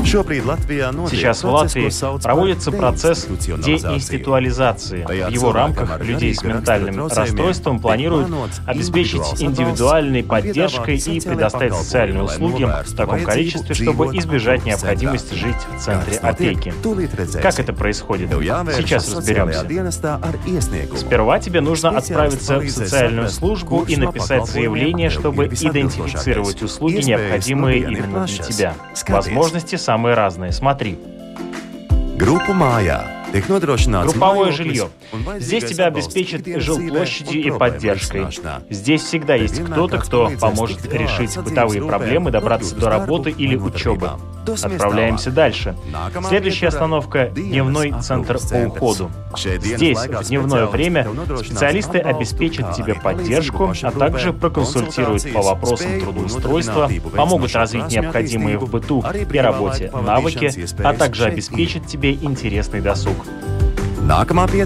Сейчас 0.05 1.43
в 1.43 1.49
Латвии 1.49 2.21
проводится 2.21 2.71
процесс 2.71 3.25
деинституализации. 3.25 5.03
В 5.03 5.29
его 5.29 5.51
рамках 5.51 5.99
людей 6.01 6.33
с 6.33 6.43
ментальным 6.43 7.07
расстройством 7.07 7.79
планируют 7.79 8.29
обеспечить 8.65 9.41
индивидуальной 9.41 10.23
поддержкой 10.23 10.97
и 10.97 11.19
предоставить 11.19 11.75
социальные 11.75 12.23
услуги 12.23 12.63
в 12.63 12.95
таком 12.95 13.23
количестве, 13.23 13.75
чтобы 13.75 14.15
избежать 14.17 14.65
необходимости 14.65 15.33
жить 15.35 15.55
в 15.75 15.81
центре 15.83 16.17
опеки. 16.17 16.73
Как 17.41 17.59
это 17.59 17.73
происходит? 17.73 18.29
Сейчас 18.29 19.13
разберемся. 19.13 19.67
Сперва 20.95 21.39
тебе 21.39 21.61
нужно 21.61 21.89
отправиться 21.89 22.59
в 22.59 22.69
социальную 22.69 23.29
службу 23.29 23.83
и 23.87 23.95
написать 23.95 24.47
заявление, 24.47 25.09
чтобы 25.09 25.47
идентифицировать 25.47 26.61
услуги, 26.61 27.01
необходимые 27.01 27.81
именно 27.81 28.25
для 28.25 28.43
тебя. 28.43 28.73
Возможности 29.07 29.75
сам 29.75 29.96
самые 29.97 30.13
разные. 30.13 30.51
Смотри. 30.51 30.99
Группа 32.17 32.53
Майя 32.53 33.16
Групповое 33.31 34.51
жилье. 34.51 34.89
Здесь 35.39 35.65
тебя 35.65 35.85
обеспечат 35.87 36.45
жилплощадью 36.45 37.41
и 37.43 37.51
поддержкой. 37.51 38.27
Здесь 38.69 39.03
всегда 39.03 39.35
есть 39.35 39.63
кто-то, 39.63 39.97
кто 39.97 40.31
поможет 40.39 40.85
решить 40.93 41.37
бытовые 41.37 41.83
проблемы, 41.83 42.31
добраться 42.31 42.75
до 42.75 42.89
работы 42.89 43.31
или 43.31 43.55
учебы. 43.55 44.11
Отправляемся 44.47 45.29
дальше. 45.29 45.75
Следующая 46.29 46.67
остановка– 46.67 47.25
дневной 47.35 47.93
центр 48.01 48.37
по 48.39 48.55
уходу. 48.67 49.11
Здесь 49.35 49.97
в 49.97 50.27
дневное 50.27 50.65
время 50.67 51.07
специалисты 51.37 51.99
обеспечат 51.99 52.73
тебе 52.73 52.95
поддержку, 52.95 53.73
а 53.81 53.91
также 53.91 54.31
проконсультируют 54.31 55.31
по 55.33 55.41
вопросам 55.41 55.99
трудоустройства, 55.99 56.89
помогут 57.15 57.53
развить 57.55 57.89
необходимые 57.89 58.57
в 58.57 58.69
быту 58.69 59.03
и 59.31 59.37
работе 59.37 59.91
навыки, 59.91 60.51
а 60.81 60.93
также 60.93 61.25
обеспечат 61.25 61.85
тебе 61.85 62.13
интересный 62.13 62.79
досуг. 62.79 63.16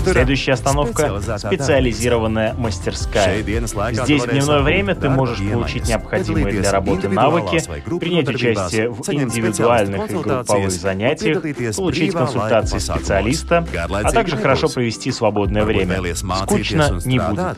Следующая 0.03 0.53
остановка– 0.53 1.19
специализированная 1.37 2.53
мастерская. 2.53 3.41
Здесь 3.41 4.23
в 4.23 4.29
дневное 4.29 4.61
время 4.61 4.95
ты 4.95 5.09
можешь 5.09 5.39
получить 5.39 5.87
необходимые 5.87 6.61
для 6.61 6.71
работы 6.71 7.09
навыки, 7.09 7.61
принять 7.99 8.29
участие 8.29 8.89
в 8.89 9.09
индивидуальных 9.09 10.11
и 10.11 10.15
групповых 10.15 10.71
занятиях, 10.71 11.41
получить 11.75 12.13
консультации 12.13 12.77
специалиста, 12.77 13.65
а 13.89 14.11
также 14.11 14.37
хорошо 14.37 14.69
провести 14.69 15.11
свободное 15.11 15.63
время. 15.63 16.01
Скучно 16.43 16.99
не 17.05 17.19
будет. 17.19 17.57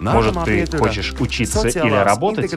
Может, 0.00 0.44
ты 0.44 0.66
хочешь 0.76 1.14
учиться 1.18 1.68
или 1.68 1.94
работать? 1.94 2.50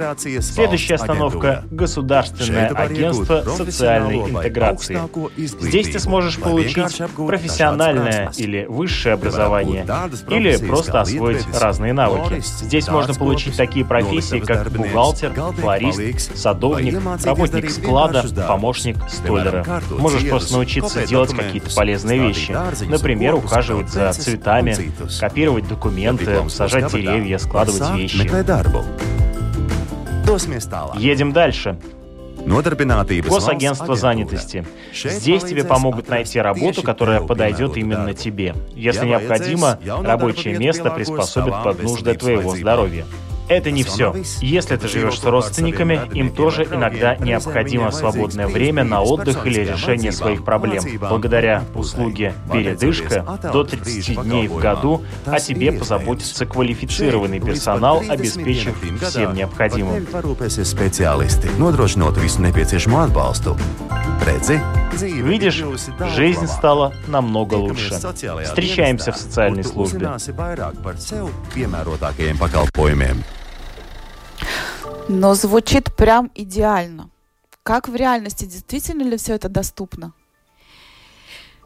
Следующая 0.43 0.95
остановка– 0.95 1.63
Государственное 1.71 2.67
агентство 2.69 3.43
социальной 3.43 4.30
интеграции. 4.30 4.99
Здесь 5.38 5.89
ты 5.89 5.99
сможешь 5.99 6.38
получить 6.38 7.02
профессиональное 7.15 8.32
или 8.38 8.65
высшее 8.65 9.13
образование, 9.13 9.86
или 10.30 10.58
просто 10.58 11.02
освоить 11.02 11.45
разные 11.60 11.93
навыки. 11.93 12.41
Здесь 12.41 12.88
можно 12.88 13.13
получить 13.13 13.56
такие 13.58 13.86
профессии, 13.86 14.39
как 14.39 14.71
бухгалтер, 14.71 15.34
флорист, 15.60 16.38
садовник, 16.38 16.99
работник 17.23 17.69
склада, 17.69 18.25
помощник 18.47 18.97
столяра. 19.10 19.65
Можешь 19.91 20.28
просто 20.28 20.54
научиться 20.54 21.06
делать 21.06 21.34
какие-то 21.34 21.73
полезные 21.75 22.19
вещи. 22.19 22.56
Например, 22.86 23.36
ухаживать 23.36 23.89
за 23.89 24.12
цветами, 24.13 24.75
копировать 25.19 25.67
документы, 25.67 26.49
сажать 26.49 26.91
деревья, 26.91 27.29
деревья, 27.30 27.38
складывать 27.38 27.80
вещи. 27.96 28.18
Едем 30.96 31.32
дальше. 31.32 31.78
Госагентство 33.30 33.96
занятости. 33.96 34.65
Здесь 34.94 35.44
тебе 35.44 35.63
помогут 35.63 36.08
найти 36.08 36.39
работу, 36.39 36.82
которая 36.82 37.22
подойдет 37.22 37.78
именно 37.78 38.13
тебе. 38.13 38.56
Если 38.76 39.06
необходимо, 39.06 39.80
рабочее 39.86 40.58
место 40.58 40.89
приспособят 40.92 41.63
под 41.63 41.84
нужды 41.84 42.13
твоего 42.15 42.56
здоровья. 42.56 43.06
Это 43.49 43.71
не 43.71 43.83
все. 43.83 44.15
Если 44.41 44.75
ты 44.77 44.88
живешь 44.88 45.19
с 45.19 45.23
родственниками, 45.23 46.01
им 46.13 46.31
тоже 46.31 46.63
иногда 46.65 47.15
необходимо 47.15 47.91
свободное 47.91 48.47
время 48.47 48.83
на 48.83 49.01
отдых 49.01 49.45
или 49.47 49.62
решение 49.62 50.12
своих 50.12 50.45
проблем. 50.45 50.83
Благодаря 50.99 51.63
услуге 51.73 52.33
«Передышка» 52.51 53.39
до 53.51 53.63
30 53.63 54.21
дней 54.23 54.47
в 54.47 54.57
году 54.57 55.03
о 55.25 55.39
тебе 55.39 55.71
позаботится 55.71 56.45
квалифицированный 56.45 57.39
персонал, 57.39 58.03
обеспечив 58.07 58.75
всем 59.01 59.33
необходимым. 59.33 60.05
Видишь, 65.01 65.63
жизнь 66.15 66.47
стала 66.47 66.93
намного 67.07 67.55
лучше. 67.55 67.95
Встречаемся 67.95 69.12
в 69.12 69.17
социальной 69.17 69.63
службе. 69.63 70.12
Но 75.10 75.34
звучит 75.34 75.93
прям 75.95 76.32
идеально. 76.36 77.10
Как 77.63 77.89
в 77.89 77.95
реальности, 77.95 78.45
действительно 78.45 79.02
ли 79.02 79.17
все 79.17 79.34
это 79.34 79.50
доступно? 79.50 80.13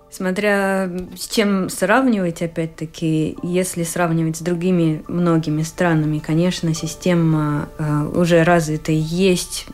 Смотря 0.09 0.89
с 1.17 1.27
чем 1.27 1.69
сравнивать, 1.69 2.41
опять-таки, 2.41 3.35
если 3.43 3.83
сравнивать 3.83 4.37
с 4.37 4.39
другими 4.39 5.03
многими 5.09 5.63
странами, 5.63 6.19
конечно, 6.19 6.73
система 6.73 7.67
э, 7.77 8.11
уже 8.15 8.43
развита, 8.43 8.93
есть 8.93 9.65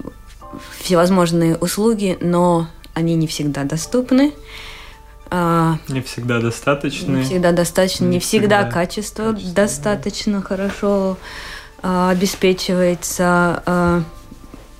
всевозможные 0.79 1.55
услуги, 1.55 2.17
но 2.21 2.67
они 2.95 3.15
не 3.15 3.27
всегда 3.27 3.65
доступны. 3.65 4.34
А, 5.29 5.77
не 5.89 6.01
всегда 6.01 6.39
достаточно. 6.39 7.17
Не 7.17 7.23
всегда 7.23 7.51
достаточно, 7.51 8.05
не, 8.05 8.12
не 8.13 8.19
всегда, 8.19 8.62
всегда 8.62 8.71
качество 8.71 9.34
качество 9.34 9.53
достаточно 9.53 10.41
хорошо 10.41 11.17
обеспечивается. 11.81 13.63
А, 13.65 14.03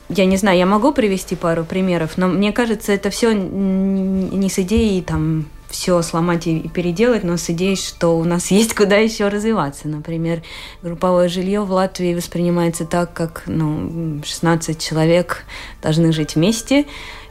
я 0.10 0.26
не 0.26 0.38
знаю, 0.38 0.58
я 0.58 0.66
могу 0.66 0.92
привести 0.92 1.36
пару 1.36 1.64
примеров, 1.64 2.18
но 2.18 2.28
мне 2.28 2.52
кажется, 2.52 2.92
это 2.92 3.10
все 3.10 3.34
не 3.34 4.50
с 4.50 4.60
идеей 4.60 5.02
там 5.02 5.46
все 5.70 6.02
сломать 6.02 6.48
и 6.48 6.68
переделать, 6.68 7.24
но 7.24 7.38
с 7.38 7.50
идеей, 7.52 7.76
что 7.76 8.18
у 8.18 8.24
нас 8.24 8.48
есть 8.52 8.74
куда 8.74 8.98
еще 8.98 9.28
развиваться. 9.28 9.88
Например, 9.88 10.42
групповое 10.82 11.30
жилье 11.30 11.62
в 11.62 11.72
Латвии 11.72 12.16
воспринимается 12.16 12.86
так, 12.86 13.14
как 13.14 13.44
ну, 13.46 14.22
16 14.24 14.82
человек 14.82 15.46
должны 15.82 16.12
жить 16.12 16.36
вместе, 16.36 16.86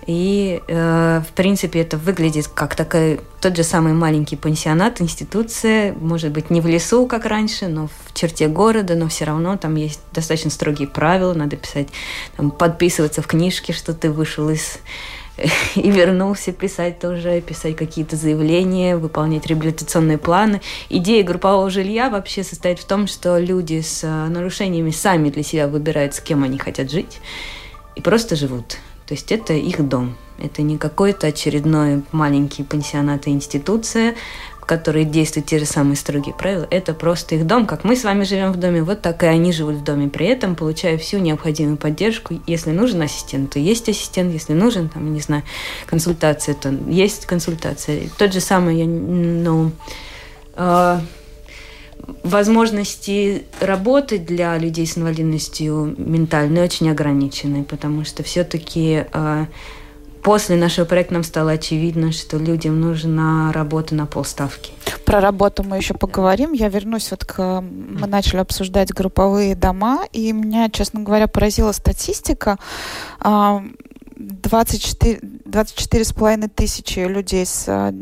И, 0.09 0.63
э, 0.67 1.21
в 1.21 1.33
принципе, 1.35 1.81
это 1.81 1.99
выглядит 1.99 2.49
как 2.49 2.75
такой 2.75 3.21
тот 3.43 3.55
же 3.55 3.63
самый 3.63 3.93
маленький 3.93 4.37
пансионат, 4.37 5.03
институция, 5.03 5.93
может 5.93 6.33
быть, 6.33 6.49
не 6.49 6.63
в 6.63 6.67
лесу, 6.67 7.07
как 7.07 7.27
раньше, 7.27 7.69
но 7.69 7.89
в 7.89 8.15
черте 8.15 8.49
города, 8.49 8.95
но 8.95 9.09
все 9.09 9.27
равно 9.27 9.59
там 9.59 9.75
есть 9.75 10.01
достаточно 10.15 10.51
строгие 10.51 10.89
правила, 10.89 11.35
надо 11.35 11.57
писать, 11.57 11.89
там, 12.39 12.51
подписываться 12.51 13.21
в 13.21 13.27
книжке, 13.27 13.75
что 13.75 13.93
ты 13.93 14.11
вышел 14.11 14.49
из 14.49 14.79
и 15.75 15.91
вернулся 15.91 16.53
писать 16.53 17.01
тоже, 17.01 17.43
писать 17.43 17.77
какие-то 17.77 18.17
заявления, 18.17 18.97
выполнять 18.97 19.47
реабилитационные 19.47 20.17
планы. 20.17 20.63
Идея 20.89 21.23
группового 21.23 21.69
жилья 21.69 22.09
вообще 22.09 22.43
состоит 22.45 22.79
в 22.79 22.87
том, 22.87 23.09
что 23.09 23.39
люди 23.39 23.83
с 23.83 24.03
э, 24.05 24.29
нарушениями 24.29 24.91
сами 24.91 25.29
для 25.29 25.43
себя 25.43 25.69
выбирают, 25.69 26.15
с 26.15 26.21
кем 26.21 26.45
они 26.45 26.57
хотят 26.57 26.91
жить, 26.91 27.21
и 27.95 28.01
просто 28.01 28.37
живут. 28.37 28.79
То 29.09 29.15
есть 29.15 29.33
это 29.33 29.55
их 29.55 29.89
дом. 29.89 30.17
Это 30.39 30.63
не 30.63 30.77
какой-то 30.77 31.29
очередной 31.29 32.03
маленький 32.13 32.63
пансионат 32.63 33.27
и 33.27 33.31
институция, 33.31 34.15
которые 34.69 35.07
действуют 35.07 35.47
те 35.47 35.59
же 35.59 35.65
самые 35.65 35.97
строгие 35.97 36.35
правила, 36.35 36.69
это 36.71 36.93
просто 36.93 37.37
их 37.37 37.47
дом, 37.47 37.67
как 37.67 37.85
мы 37.85 37.97
с 37.97 38.05
вами 38.05 38.25
живем 38.25 38.53
в 38.53 38.59
доме, 38.59 38.83
вот 38.83 39.01
так 39.01 39.23
и 39.23 39.27
они 39.27 39.51
живут 39.51 39.77
в 39.77 39.83
доме, 39.83 40.11
при 40.11 40.27
этом 40.27 40.55
получая 40.55 40.99
всю 40.99 41.17
необходимую 41.19 41.79
поддержку. 41.79 42.39
Если 42.47 42.71
нужен 42.71 43.01
ассистент, 43.01 43.51
то 43.51 43.59
есть 43.59 43.89
ассистент, 43.89 44.31
если 44.31 44.53
нужен, 44.53 44.91
там, 44.91 45.15
не 45.15 45.21
знаю, 45.21 45.43
консультация, 45.87 46.55
то 46.55 46.69
есть 46.87 47.25
консультация. 47.25 48.11
Тот 48.19 48.35
же 48.35 48.41
самый, 48.41 48.77
я, 48.77 48.85
ну, 48.85 49.73
э, 50.55 51.01
возможности 52.23 53.45
работы 53.61 54.19
для 54.19 54.57
людей 54.59 54.87
с 54.87 54.99
инвалидностью 54.99 55.95
ментальной 55.99 56.63
очень 56.63 56.91
ограничены, 56.91 57.65
потому 57.65 58.05
что 58.05 58.23
все-таки 58.23 59.05
э, 59.13 59.47
после 60.23 60.57
нашего 60.57 60.85
проекта 60.85 61.15
нам 61.15 61.25
стало 61.25 61.53
очевидно, 61.53 62.13
что 62.13 62.39
людям 62.39 62.81
нужна 62.81 63.53
работа 63.53 63.95
на 63.95 64.07
полставки. 64.07 64.73
Про 65.05 65.21
работу 65.21 65.63
мы 65.63 65.77
еще 65.79 65.95
поговорим. 65.95 66.53
Я 66.53 66.69
вернусь 66.69 67.11
вот 67.11 67.25
к... 67.25 67.61
Мы 67.63 68.07
начали 68.07 68.41
обсуждать 68.41 68.93
групповые 68.93 69.55
дома, 69.55 70.05
и 70.13 70.33
меня, 70.33 70.69
честно 70.71 71.01
говоря, 71.01 71.29
поразила 71.29 71.73
статистика. 71.73 72.59
24, 74.19 75.21
24 75.45 76.05
с 76.05 76.13
половиной 76.13 76.49
тысячи 76.49 76.99
людей 76.99 77.47
с 77.47 77.65
а, 77.69 77.93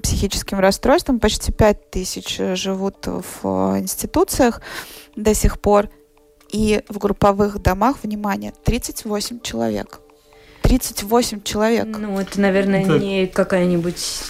психическим 0.00 0.60
расстройством, 0.60 1.18
почти 1.18 1.50
5 1.50 1.90
тысяч 1.90 2.38
живут 2.54 3.06
в 3.06 3.44
институциях 3.78 4.60
до 5.16 5.34
сих 5.34 5.60
пор. 5.60 5.90
И 6.52 6.84
в 6.88 6.98
групповых 6.98 7.60
домах, 7.60 7.96
внимание, 8.04 8.52
38 8.64 9.40
человек. 9.40 10.00
38 10.66 11.42
человек. 11.42 11.86
Ну, 11.98 12.18
это, 12.18 12.40
наверное, 12.40 12.82
это... 12.82 12.98
не 12.98 13.26
какая-нибудь... 13.26 14.22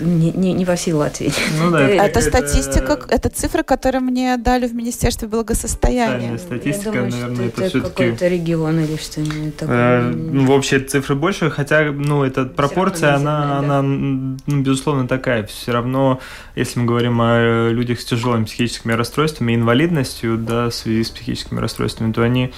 Не, 0.00 0.30
не, 0.32 0.52
не 0.52 0.64
во 0.64 0.74
всей 0.74 0.92
Латвии. 0.92 1.32
Ну, 1.58 1.70
да, 1.70 1.88
это, 1.88 2.04
это 2.04 2.20
статистика, 2.20 2.98
это 3.08 3.28
цифры, 3.30 3.62
которые 3.62 4.00
мне 4.00 4.36
дали 4.36 4.66
в 4.66 4.74
Министерстве 4.74 5.28
благосостояния. 5.28 6.38
статистика, 6.38 6.88
Я 6.88 6.92
думаю, 6.92 7.10
наверное, 7.10 7.46
это, 7.46 7.62
это 7.62 7.70
все-таки... 7.70 7.90
какой-то 7.90 8.28
регион 8.28 8.80
или 8.80 8.96
что-нибудь 8.96 9.56
такое. 9.56 10.00
Э, 10.00 10.10
ну, 10.10 10.46
вообще 10.46 10.78
цифры 10.80 11.14
больше, 11.14 11.50
хотя, 11.50 11.90
ну, 11.90 12.22
эта 12.22 12.44
пропорция, 12.44 13.14
она, 13.14 13.46
да. 13.46 13.58
она, 13.58 13.82
ну, 13.82 14.36
безусловно, 14.46 15.08
такая. 15.08 15.46
Все 15.46 15.72
равно, 15.72 16.20
если 16.54 16.80
мы 16.80 16.86
говорим 16.86 17.20
о 17.20 17.70
людях 17.70 18.00
с 18.00 18.04
тяжелыми 18.04 18.44
психическими 18.44 18.92
расстройствами, 18.92 19.54
инвалидностью, 19.54 20.36
да, 20.36 20.68
в 20.70 20.74
связи 20.74 21.04
с 21.04 21.10
психическими 21.10 21.60
расстройствами, 21.60 22.12
то 22.12 22.22
они 22.22 22.52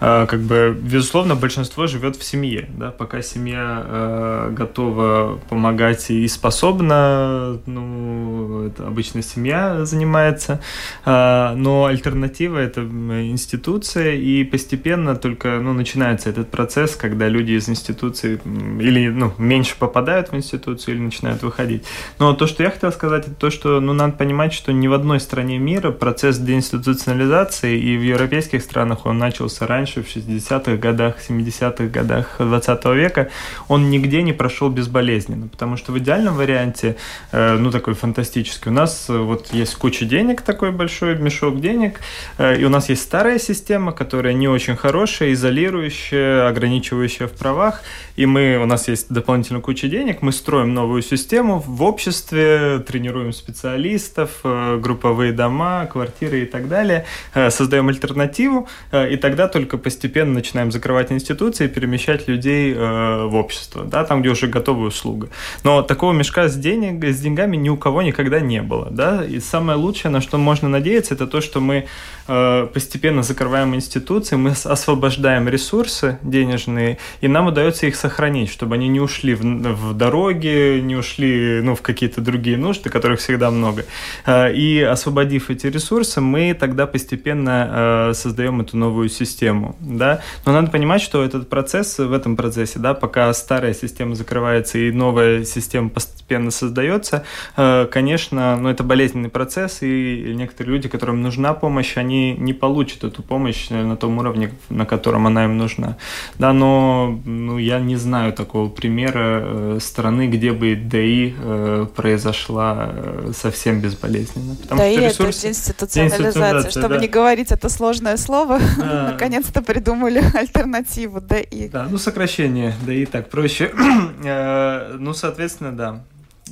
как 0.00 0.40
бы, 0.40 0.76
безусловно, 0.80 1.34
большинство 1.34 1.86
живет 1.86 2.16
в 2.16 2.24
семье, 2.24 2.68
да, 2.76 2.90
пока 2.90 3.22
семья 3.22 3.82
э, 3.84 4.50
готова 4.52 5.40
помогать 5.48 6.10
и 6.10 6.26
способна, 6.28 7.58
ну, 7.66 8.66
это 8.66 8.86
обычно 8.86 9.22
семья 9.22 9.84
занимается, 9.84 10.60
э, 11.04 11.54
но 11.56 11.86
альтернатива 11.86 12.58
это 12.58 12.82
институция, 12.82 14.14
и 14.14 14.44
постепенно 14.44 15.16
только, 15.16 15.60
ну, 15.60 15.72
начинается 15.72 16.30
этот 16.30 16.50
процесс, 16.50 16.96
когда 16.96 17.28
люди 17.28 17.52
из 17.52 17.68
институции 17.68 18.40
или, 18.80 19.08
ну, 19.08 19.32
меньше 19.38 19.76
попадают 19.78 20.32
в 20.32 20.36
институцию 20.36 20.96
или 20.96 21.02
начинают 21.02 21.42
выходить. 21.42 21.84
Но 22.18 22.34
то, 22.34 22.46
что 22.46 22.62
я 22.62 22.70
хотел 22.70 22.92
сказать, 22.92 23.26
это 23.26 23.34
то, 23.34 23.50
что, 23.50 23.80
ну, 23.80 23.92
надо 23.92 24.12
понимать, 24.12 24.52
что 24.52 24.72
ни 24.72 24.88
в 24.88 24.92
одной 24.92 25.20
стране 25.20 25.58
мира 25.58 25.90
процесс 25.90 26.38
деинституционализации, 26.38 27.78
и 27.78 27.96
в 27.96 28.02
европейских 28.02 28.62
странах 28.62 29.06
он 29.06 29.18
начался 29.18 29.66
раньше, 29.66 29.83
раньше, 29.84 30.02
в 30.02 30.06
60-х 30.06 30.76
годах, 30.76 31.16
70-х 31.28 31.84
годах 31.84 32.36
20 32.38 32.84
века, 32.86 33.28
он 33.68 33.90
нигде 33.90 34.22
не 34.22 34.32
прошел 34.32 34.70
безболезненно, 34.70 35.48
потому 35.48 35.76
что 35.76 35.92
в 35.92 35.98
идеальном 35.98 36.36
варианте, 36.36 36.96
э, 37.32 37.58
ну, 37.58 37.70
такой 37.70 37.92
фантастический, 37.92 38.70
у 38.70 38.74
нас 38.74 39.06
э, 39.10 39.18
вот 39.18 39.52
есть 39.52 39.74
куча 39.74 40.06
денег, 40.06 40.40
такой 40.40 40.70
большой 40.70 41.16
мешок 41.16 41.60
денег, 41.60 42.00
э, 42.38 42.60
и 42.60 42.64
у 42.64 42.70
нас 42.70 42.88
есть 42.88 43.02
старая 43.02 43.38
система, 43.38 43.92
которая 43.92 44.32
не 44.32 44.48
очень 44.48 44.74
хорошая, 44.74 45.32
изолирующая, 45.34 46.48
ограничивающая 46.48 47.26
в 47.26 47.32
правах, 47.32 47.82
и 48.16 48.24
мы, 48.24 48.56
у 48.62 48.66
нас 48.66 48.88
есть 48.88 49.12
дополнительно 49.12 49.60
куча 49.60 49.88
денег, 49.88 50.22
мы 50.22 50.32
строим 50.32 50.72
новую 50.72 51.02
систему 51.02 51.62
в 51.66 51.82
обществе, 51.82 52.78
тренируем 52.78 53.34
специалистов, 53.34 54.30
групповые 54.42 55.32
дома, 55.32 55.86
квартиры 55.92 56.42
и 56.42 56.46
так 56.46 56.68
далее, 56.68 57.04
создаем 57.50 57.88
альтернативу, 57.88 58.66
и 58.92 59.16
тогда 59.16 59.48
только 59.48 59.73
только 59.74 59.84
постепенно 59.84 60.34
начинаем 60.34 60.70
закрывать 60.70 61.12
институции 61.12 61.66
и 61.66 61.68
перемещать 61.68 62.28
людей 62.28 62.74
э, 62.74 63.26
в 63.26 63.34
общество, 63.34 63.84
да, 63.84 64.04
там, 64.04 64.20
где 64.20 64.30
уже 64.30 64.46
готовая 64.46 64.88
услуга. 64.88 65.28
Но 65.64 65.82
такого 65.82 66.12
мешка 66.12 66.48
с, 66.48 66.56
денег, 66.56 67.04
с 67.04 67.20
деньгами 67.20 67.56
ни 67.56 67.68
у 67.68 67.76
кого 67.76 68.02
никогда 68.02 68.40
не 68.40 68.62
было, 68.62 68.88
да, 68.90 69.24
и 69.24 69.40
самое 69.40 69.78
лучшее, 69.78 70.10
на 70.10 70.20
что 70.20 70.38
можно 70.38 70.68
надеяться, 70.68 71.14
это 71.14 71.26
то, 71.26 71.40
что 71.40 71.60
мы 71.60 71.86
э, 72.28 72.68
постепенно 72.72 73.22
закрываем 73.22 73.74
институции, 73.74 74.36
мы 74.36 74.50
освобождаем 74.50 75.48
ресурсы 75.48 76.18
денежные, 76.22 76.98
и 77.22 77.28
нам 77.28 77.46
удается 77.46 77.86
их 77.86 77.96
сохранить, 77.96 78.50
чтобы 78.50 78.74
они 78.74 78.88
не 78.88 79.00
ушли 79.00 79.34
в, 79.34 79.42
в 79.42 79.94
дороги, 79.94 80.80
не 80.80 80.96
ушли, 80.96 81.60
ну, 81.62 81.74
в 81.74 81.82
какие-то 81.82 82.20
другие 82.20 82.56
нужды, 82.56 82.90
которых 82.90 83.18
всегда 83.18 83.50
много. 83.50 83.84
Э, 84.26 84.52
и 84.52 84.80
освободив 84.80 85.50
эти 85.50 85.66
ресурсы, 85.66 86.20
мы 86.20 86.54
тогда 86.54 86.86
постепенно 86.86 88.10
э, 88.10 88.14
создаем 88.14 88.60
эту 88.60 88.76
новую 88.76 89.08
систему 89.08 89.63
систему, 89.64 89.76
да, 89.80 90.20
но 90.44 90.52
надо 90.52 90.70
понимать, 90.70 91.02
что 91.02 91.22
этот 91.22 91.48
процесс, 91.48 91.98
в 91.98 92.12
этом 92.12 92.36
процессе, 92.36 92.78
да, 92.78 92.94
пока 92.94 93.32
старая 93.32 93.74
система 93.74 94.14
закрывается 94.14 94.78
и 94.78 94.90
новая 94.90 95.44
система 95.44 95.88
постепенно 95.88 96.50
создается, 96.50 97.24
э, 97.56 97.86
конечно, 97.90 98.56
ну, 98.56 98.68
это 98.68 98.82
болезненный 98.82 99.28
процесс, 99.28 99.82
и 99.82 100.32
некоторые 100.34 100.74
люди, 100.74 100.88
которым 100.88 101.22
нужна 101.22 101.54
помощь, 101.54 101.96
они 101.96 102.34
не 102.34 102.52
получат 102.52 103.04
эту 103.04 103.22
помощь 103.22 103.68
на 103.70 103.96
том 103.96 104.18
уровне, 104.18 104.50
на 104.68 104.86
котором 104.86 105.26
она 105.26 105.44
им 105.44 105.58
нужна, 105.58 105.96
да, 106.38 106.52
но 106.52 107.18
ну, 107.24 107.58
я 107.58 107.80
не 107.80 107.96
знаю 107.96 108.32
такого 108.32 108.68
примера 108.68 109.42
э, 109.42 109.78
страны, 109.80 110.28
где 110.28 110.52
бы 110.52 110.74
ДИ 110.74 111.34
э, 111.38 111.86
произошла 111.94 112.90
совсем 113.32 113.80
безболезненно. 113.80 114.56
Потому 114.56 114.82
ДИ 114.82 114.96
что 115.10 115.24
ресурсы... 115.24 115.38
это 115.38 115.48
институционализация, 115.48 116.70
чтобы 116.70 116.94
да. 116.94 117.00
не 117.00 117.08
говорить 117.08 117.52
это 117.52 117.68
сложное 117.68 118.16
слово, 118.16 118.60
наконец 118.76 119.46
наконец-то 119.54 119.62
придумали 119.62 120.22
альтернативу 120.34 121.20
ДИ. 121.20 121.68
Да, 121.68 121.86
ну 121.90 121.98
сокращение 121.98 122.74
ДИ 122.86 123.06
так 123.06 123.30
проще. 123.30 123.72
Э, 124.26 124.96
ну, 124.98 125.12
соответственно, 125.12 125.72
да. 125.72 126.04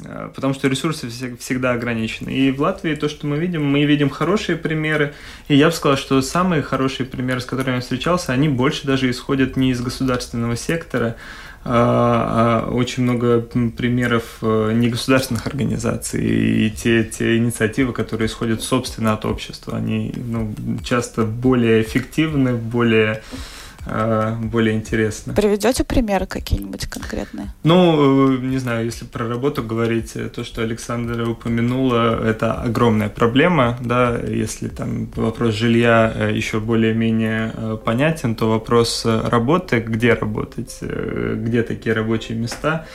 Э, 0.05 0.31
потому 0.35 0.53
что 0.53 0.69
ресурсы 0.69 1.09
всегда 1.09 1.73
ограничены. 1.73 2.31
И 2.31 2.51
в 2.51 2.61
Латвии 2.61 2.95
то, 2.95 3.09
что 3.09 3.27
мы 3.27 3.39
видим, 3.39 3.65
мы 3.65 3.85
видим 3.85 4.11
хорошие 4.11 4.57
примеры. 4.57 5.15
И 5.49 5.55
я 5.57 5.67
бы 5.67 5.73
сказал, 5.73 5.97
что 5.97 6.21
самые 6.23 6.63
хорошие 6.63 7.07
примеры, 7.07 7.41
с 7.41 7.47
которыми 7.47 7.77
я 7.77 7.81
встречался, 7.81 8.33
они 8.33 8.49
больше 8.49 8.87
даже 8.87 9.11
исходят 9.11 9.57
не 9.57 9.71
из 9.71 9.81
государственного 9.81 10.57
сектора, 10.57 11.17
очень 11.65 13.05
много 13.05 13.41
примеров 13.41 14.39
э, 14.43 14.73
негосударственных 14.75 15.47
организаций 15.47 16.67
и 16.67 16.71
те, 16.71 17.05
те 17.05 17.37
инициативы, 17.37 17.93
которые 17.93 18.27
исходят 18.27 18.63
собственно 18.63 19.13
от 19.13 19.25
общества, 19.25 19.77
они 19.77 20.13
ну, 20.17 20.53
часто 20.83 21.23
более 21.23 21.83
эффективны, 21.83 22.55
более 22.55 23.23
а, 23.23 23.62
более 23.85 24.77
интересно. 24.77 25.35
Приведете 25.35 25.85
примеры 25.85 26.27
какие-нибудь 26.27 26.87
конкретные? 26.87 27.53
Ну, 27.65 28.37
э, 28.37 28.39
не 28.39 28.59
знаю, 28.59 28.85
если 28.85 29.05
про 29.05 29.27
работу 29.27 29.63
говорить, 29.63 30.13
э, 30.15 30.29
то, 30.29 30.45
что 30.45 30.63
Александра 30.63 31.27
упомянула, 31.29 32.25
это 32.25 32.55
огромная 32.55 33.09
проблема, 33.09 33.79
да, 33.81 34.17
если 34.19 34.69
там 34.69 35.07
вопрос 35.17 35.55
жилья 35.55 36.13
э, 36.15 36.33
еще 36.33 36.61
более-менее 36.61 37.79
понятен, 37.85 38.35
то 38.35 38.51
вопрос 38.51 39.05
работы, 39.05 39.81
где 39.81 40.15
работать, 40.15 40.79
где 40.81 41.63
такие 41.63 41.95
рабочие 41.95 42.39
места, 42.39 42.73
А, 42.73 42.87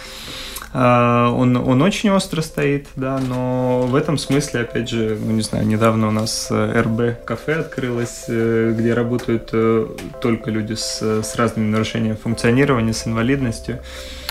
он, 0.73 1.55
он 1.55 1.81
очень 1.81 2.09
остро 2.09 2.41
стоит, 2.41 2.87
да, 2.95 3.19
но 3.19 3.83
в 3.87 3.95
этом 3.95 4.17
смысле, 4.17 4.61
опять 4.61 4.89
же, 4.89 5.17
ну 5.19 5.31
не 5.31 5.41
знаю, 5.41 5.65
недавно 5.65 6.09
у 6.09 6.11
нас 6.11 6.47
э, 6.51 6.81
РБ 6.81 7.25
кафе 7.25 7.55
открылось, 7.55 8.25
э, 8.27 8.73
где 8.77 8.93
работают 8.93 9.49
э, 9.53 9.87
только 10.21 10.51
люди 10.51 10.73
с, 10.73 11.01
с 11.01 11.35
разными 11.35 11.69
нарушениями 11.69 12.15
функционирования, 12.15 12.93
с 12.93 13.07
инвалидностью. 13.07 13.79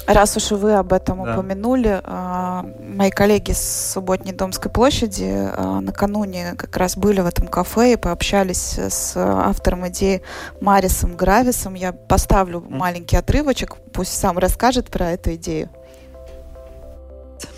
Раз 0.07 0.37
уж 0.37 0.53
вы 0.53 0.75
об 0.75 0.93
этом 0.93 1.25
да. 1.25 1.33
упомянули, 1.33 2.01
а, 2.05 2.65
мои 2.81 3.11
коллеги 3.11 3.51
с 3.51 3.93
Субботней 3.93 4.33
Домской 4.33 4.71
площади 4.71 5.51
а, 5.53 5.81
накануне 5.81 6.55
как 6.57 6.77
раз 6.77 6.97
были 6.97 7.21
в 7.21 7.27
этом 7.27 7.49
кафе 7.49 7.95
и 7.95 7.97
пообщались 7.97 8.79
с 8.79 9.17
автором 9.17 9.89
идеи 9.89 10.23
Марисом 10.61 11.17
Грависом. 11.17 11.75
Я 11.75 11.93
поставлю 11.93 12.65
маленький 12.69 13.17
отрывочек, 13.17 13.77
пусть 13.93 14.17
сам 14.17 14.39
расскажет 14.39 14.91
про 14.91 15.11
эту 15.11 15.35
идею. 15.35 15.71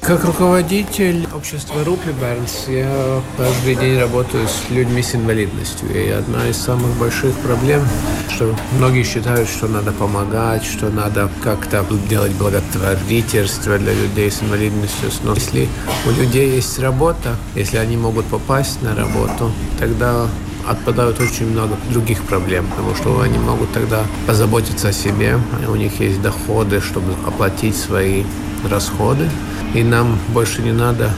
Как 0.00 0.24
руководитель 0.24 1.28
общества 1.36 1.84
Рупли 1.84 2.12
Бернс 2.12 2.64
я 2.66 3.20
каждый 3.36 3.74
день 3.74 3.98
работаю 3.98 4.48
с 4.48 4.70
людьми 4.70 5.02
с 5.02 5.14
инвалидностью. 5.14 5.86
И 5.94 6.08
одна 6.08 6.48
из 6.48 6.56
самых 6.56 6.96
больших 6.98 7.34
проблем, 7.40 7.82
что 8.30 8.56
многие 8.78 9.02
считают, 9.02 9.48
что 9.50 9.68
надо 9.68 9.92
помогать, 9.92 10.64
что 10.64 10.88
надо 10.88 11.28
как-то 11.44 11.84
делать 12.08 12.32
благотворительство 12.32 13.76
для 13.76 13.92
людей 13.92 14.30
с 14.30 14.42
инвалидностью. 14.42 15.10
Но 15.24 15.34
если 15.34 15.68
у 16.06 16.10
людей 16.10 16.54
есть 16.54 16.78
работа, 16.78 17.36
если 17.54 17.76
они 17.76 17.98
могут 17.98 18.24
попасть 18.26 18.80
на 18.80 18.94
работу, 18.96 19.52
тогда 19.78 20.26
отпадают 20.66 21.20
очень 21.20 21.50
много 21.50 21.76
других 21.90 22.22
проблем, 22.22 22.66
потому 22.68 22.94
что 22.94 23.20
они 23.20 23.38
могут 23.38 23.72
тогда 23.72 24.04
позаботиться 24.26 24.88
о 24.88 24.92
себе, 24.92 25.38
у 25.68 25.74
них 25.74 26.00
есть 26.00 26.22
доходы, 26.22 26.80
чтобы 26.80 27.12
оплатить 27.26 27.76
свои 27.76 28.24
расходы, 28.68 29.28
и 29.74 29.82
нам 29.82 30.18
больше 30.32 30.62
не 30.62 30.72
надо 30.72 31.10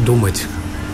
думать, 0.00 0.46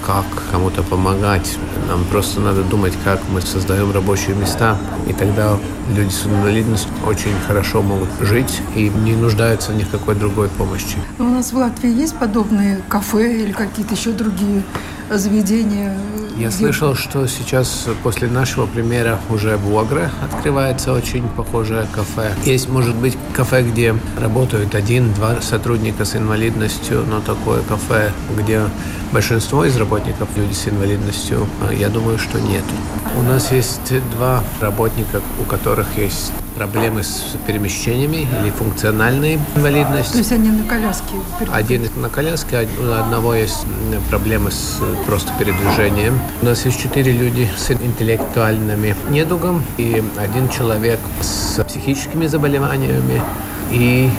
как 0.06 0.24
кому-то 0.50 0.82
помогать. 0.82 1.56
Нам 1.88 2.04
просто 2.04 2.40
надо 2.40 2.62
думать, 2.62 2.92
как 3.04 3.20
мы 3.32 3.40
создаем 3.40 3.92
рабочие 3.92 4.34
места. 4.36 4.76
И 5.06 5.12
тогда 5.12 5.56
люди 5.94 6.10
с 6.10 6.26
инвалидностью 6.26 6.90
очень 7.06 7.34
хорошо 7.46 7.82
могут 7.82 8.08
жить 8.20 8.60
и 8.74 8.88
не 8.88 9.14
нуждаются 9.14 9.72
ни 9.72 9.82
в 9.82 9.90
какой 9.90 10.14
другой 10.14 10.48
помощи. 10.48 10.96
У 11.18 11.24
нас 11.24 11.52
в 11.52 11.56
Латвии 11.56 11.90
есть 11.90 12.16
подобные 12.16 12.80
кафе 12.88 13.42
или 13.42 13.52
какие-то 13.52 13.94
еще 13.94 14.12
другие 14.12 14.62
заведения? 15.10 15.96
Я 16.36 16.50
слышал, 16.50 16.96
что 16.96 17.28
сейчас 17.28 17.86
после 18.02 18.28
нашего 18.28 18.66
примера 18.66 19.20
уже 19.30 19.56
в 19.56 19.72
Уагре 19.72 20.10
открывается 20.20 20.92
очень 20.92 21.28
похожее 21.28 21.86
кафе. 21.92 22.32
Есть, 22.44 22.68
может 22.68 22.96
быть, 22.96 23.16
кафе, 23.32 23.62
где 23.62 23.94
работают 24.20 24.74
один-два 24.74 25.40
сотрудника 25.42 26.04
с 26.04 26.16
инвалидностью, 26.16 27.04
но 27.08 27.20
такое 27.20 27.62
кафе, 27.62 28.10
где 28.36 28.62
большинство 29.12 29.64
из 29.64 29.76
работников 29.76 30.28
люди 30.36 30.54
с 30.54 30.66
инвалидностью, 30.66 31.46
а 31.68 31.72
я 31.72 31.88
думаю, 31.88 32.18
что 32.18 32.40
нет. 32.40 32.64
У 33.16 33.22
нас 33.22 33.52
есть 33.52 33.92
два 34.10 34.42
работника, 34.60 35.22
у 35.40 35.44
которых 35.44 35.86
есть 35.96 36.32
проблемы 36.54 37.02
с 37.02 37.36
перемещениями 37.46 38.28
или 38.40 38.50
функциональной 38.50 39.38
инвалидности. 39.56 40.12
То 40.12 40.18
есть 40.18 40.32
они 40.32 40.50
на 40.50 40.64
коляске? 40.64 41.14
Один 41.52 41.88
на 41.96 42.08
коляске, 42.08 42.68
у 42.80 42.92
одного 42.92 43.34
есть 43.34 43.66
проблемы 44.10 44.50
с 44.50 44.78
просто 45.06 45.32
передвижением. 45.38 46.18
У 46.42 46.46
нас 46.46 46.64
есть 46.64 46.80
четыре 46.80 47.12
люди 47.12 47.48
с 47.56 47.70
интеллектуальными 47.70 48.94
недугом 49.10 49.62
и 49.76 50.02
один 50.16 50.48
человек 50.48 51.00
с 51.20 51.62
психическими 51.64 52.26
заболеваниями 52.26 53.20
и 53.70 54.10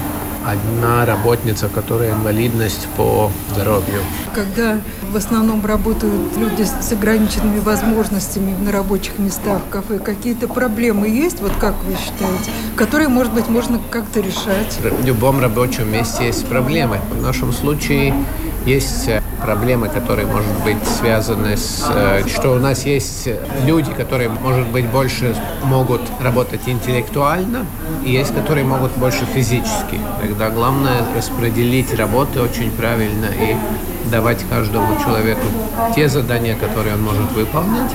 одна 0.45 1.05
работница, 1.05 1.67
которая 1.67 2.13
инвалидность 2.13 2.87
по 2.95 3.31
здоровью. 3.51 4.01
Когда 4.33 4.79
в 5.11 5.15
основном 5.15 5.65
работают 5.65 6.37
люди 6.37 6.63
с 6.63 6.91
ограниченными 6.91 7.59
возможностями 7.59 8.55
на 8.63 8.71
рабочих 8.71 9.17
местах, 9.17 9.61
в 9.67 9.69
кафе, 9.69 9.99
какие-то 9.99 10.47
проблемы 10.47 11.07
есть, 11.07 11.41
вот 11.41 11.51
как 11.59 11.75
вы 11.83 11.93
считаете, 11.93 12.51
которые, 12.75 13.09
может 13.09 13.33
быть, 13.33 13.47
можно 13.47 13.79
как-то 13.89 14.19
решать? 14.19 14.77
В 14.79 15.05
любом 15.05 15.39
рабочем 15.39 15.91
месте 15.91 16.25
есть 16.25 16.45
проблемы. 16.45 16.99
В 17.11 17.21
нашем 17.21 17.51
случае 17.51 18.13
есть 18.65 19.07
э, 19.07 19.21
проблемы, 19.41 19.89
которые, 19.89 20.27
может 20.27 20.53
быть, 20.63 20.85
связаны 20.87 21.55
с... 21.55 21.83
Э, 21.87 22.23
что 22.27 22.51
у 22.51 22.59
нас 22.59 22.85
есть 22.85 23.29
люди, 23.65 23.91
которые, 23.93 24.29
может 24.29 24.67
быть, 24.67 24.85
больше 24.87 25.35
могут 25.63 26.01
работать 26.19 26.61
интеллектуально, 26.65 27.65
и 28.03 28.11
есть, 28.11 28.33
которые 28.33 28.65
могут 28.65 28.91
больше 28.97 29.25
физически. 29.25 29.99
Тогда 30.21 30.49
главное 30.49 31.03
распределить 31.15 31.93
работы 31.93 32.41
очень 32.41 32.71
правильно 32.71 33.27
и 33.27 33.55
давать 34.09 34.43
каждому 34.49 34.99
человеку 35.03 35.45
те 35.95 36.09
задания, 36.09 36.55
которые 36.55 36.95
он 36.95 37.03
может 37.03 37.31
выполнить. 37.31 37.91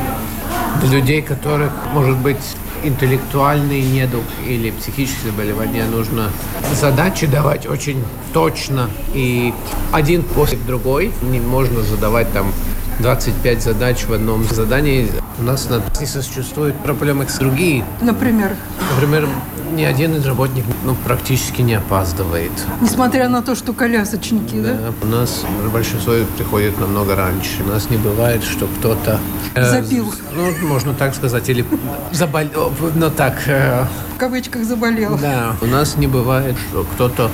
Для 0.81 0.91
людей, 0.91 1.23
которых, 1.23 1.73
может 1.93 2.17
быть, 2.19 2.57
интеллектуальный 2.83 3.83
недуг 3.83 4.25
или 4.47 4.71
психическое 4.71 5.31
заболевание, 5.31 5.85
нужно 5.87 6.31
задачи 6.75 7.27
давать 7.27 7.67
очень 7.67 8.03
точно 8.33 8.91
и 9.15 9.53
один 9.93 10.23
после 10.23 10.59
другой. 10.59 11.13
Не 11.23 11.41
можно 11.41 11.83
задавать 11.83 12.33
там 12.33 12.53
25 13.01 13.63
задач 13.63 14.05
в 14.05 14.13
одном 14.13 14.45
задании. 14.45 15.09
У 15.39 15.43
нас 15.43 15.69
на 15.71 15.83
не 15.99 16.07
существуют 16.07 16.77
проблемы 16.83 17.27
с 17.29 17.39
другие. 17.39 17.85
Например? 18.01 18.55
Например, 18.95 19.27
ни 19.71 19.85
один 19.85 20.17
из 20.17 20.27
работников 20.27 20.75
ну, 20.85 20.95
практически 21.05 21.63
не 21.63 21.75
опаздывает. 21.75 22.53
Несмотря 22.81 23.29
на 23.29 23.43
то, 23.43 23.55
что 23.55 23.73
колясочники, 23.73 24.55
да? 24.55 24.75
да? 24.75 24.93
У 25.03 25.07
нас 25.07 25.45
большинство 25.73 26.15
приходит 26.37 26.79
намного 26.81 27.17
раньше. 27.17 27.63
У 27.63 27.69
нас 27.69 27.91
не 27.91 27.97
бывает, 27.97 28.43
что 28.43 28.67
кто-то... 28.67 29.21
Э, 29.55 29.71
Запил. 29.71 30.13
Ну, 30.35 30.69
можно 30.69 30.95
так 30.95 31.15
сказать, 31.15 31.49
или 31.49 31.65
заболел, 32.13 32.73
но 32.95 33.11
так... 33.11 33.43
Э, 33.47 33.87
в 34.17 34.19
кавычках 34.19 34.65
заболел. 34.65 35.19
Да. 35.19 35.57
У 35.61 35.67
нас 35.67 35.97
не 35.97 36.07
бывает, 36.07 36.57
что 36.69 36.85
кто-то 36.85 37.31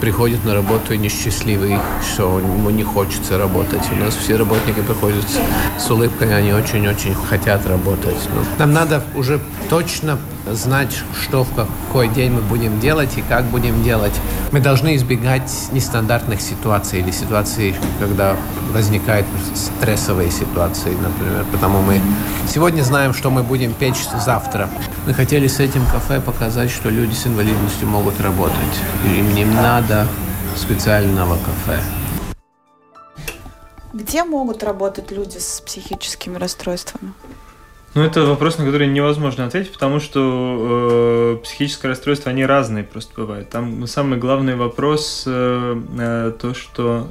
приходит 0.00 0.44
на 0.44 0.54
работу 0.54 0.94
несчастливый, 0.94 1.78
что 2.02 2.38
ему 2.38 2.70
не 2.70 2.82
хочется 2.82 3.38
работать. 3.38 3.82
У 3.92 3.96
нас 3.96 4.14
все 4.14 4.36
работники 4.36 4.80
приходят 4.80 5.24
с, 5.78 5.90
улыбкой, 5.90 6.36
они 6.36 6.52
очень-очень 6.52 7.14
хотят 7.14 7.66
работать. 7.66 8.16
Но 8.34 8.42
нам 8.58 8.72
надо 8.72 9.02
уже 9.14 9.40
точно 9.68 10.18
знать, 10.50 10.98
что 11.20 11.44
в 11.44 11.54
какой 11.54 12.08
день 12.08 12.32
мы 12.32 12.40
будем 12.40 12.80
делать 12.80 13.10
и 13.16 13.22
как 13.22 13.44
будем 13.44 13.82
делать. 13.82 14.14
Мы 14.52 14.60
должны 14.60 14.96
избегать 14.96 15.50
нестандартных 15.72 16.40
ситуаций 16.40 17.00
или 17.00 17.10
ситуаций, 17.10 17.74
когда 17.98 18.36
возникают 18.72 19.26
стрессовые 19.54 20.30
ситуации, 20.30 20.90
например. 20.90 21.44
Потому 21.52 21.82
мы 21.82 22.00
сегодня 22.48 22.82
знаем, 22.82 23.12
что 23.12 23.30
мы 23.30 23.42
будем 23.42 23.74
печь 23.74 24.06
завтра. 24.24 24.68
Мы 25.06 25.14
хотели 25.14 25.46
с 25.46 25.60
этим 25.60 25.86
кафе 25.86 26.20
показать, 26.20 26.70
что 26.70 26.90
люди 26.90 27.14
с 27.14 27.26
инвалидностью 27.26 27.88
могут 27.88 28.20
работать. 28.20 28.56
Им 29.16 29.34
не 29.34 29.46
надо 29.46 30.06
специального 30.54 31.36
кафе. 31.36 31.80
Где 33.94 34.24
могут 34.24 34.62
работать 34.62 35.10
люди 35.10 35.38
с 35.38 35.62
психическими 35.62 36.36
расстройствами? 36.36 37.12
Ну, 37.94 38.02
это 38.02 38.24
вопрос, 38.24 38.58
на 38.58 38.66
который 38.66 38.86
невозможно 38.86 39.46
ответить, 39.46 39.72
потому 39.72 39.98
что 40.00 41.38
э, 41.40 41.42
психическое 41.42 41.88
расстройство, 41.88 42.30
они 42.30 42.44
разные 42.44 42.84
просто 42.84 43.12
бывают. 43.16 43.48
Там 43.48 43.86
самый 43.86 44.18
главный 44.18 44.54
вопрос 44.54 45.24
э, 45.26 45.82
э, 45.98 46.32
то, 46.40 46.54
что 46.54 47.10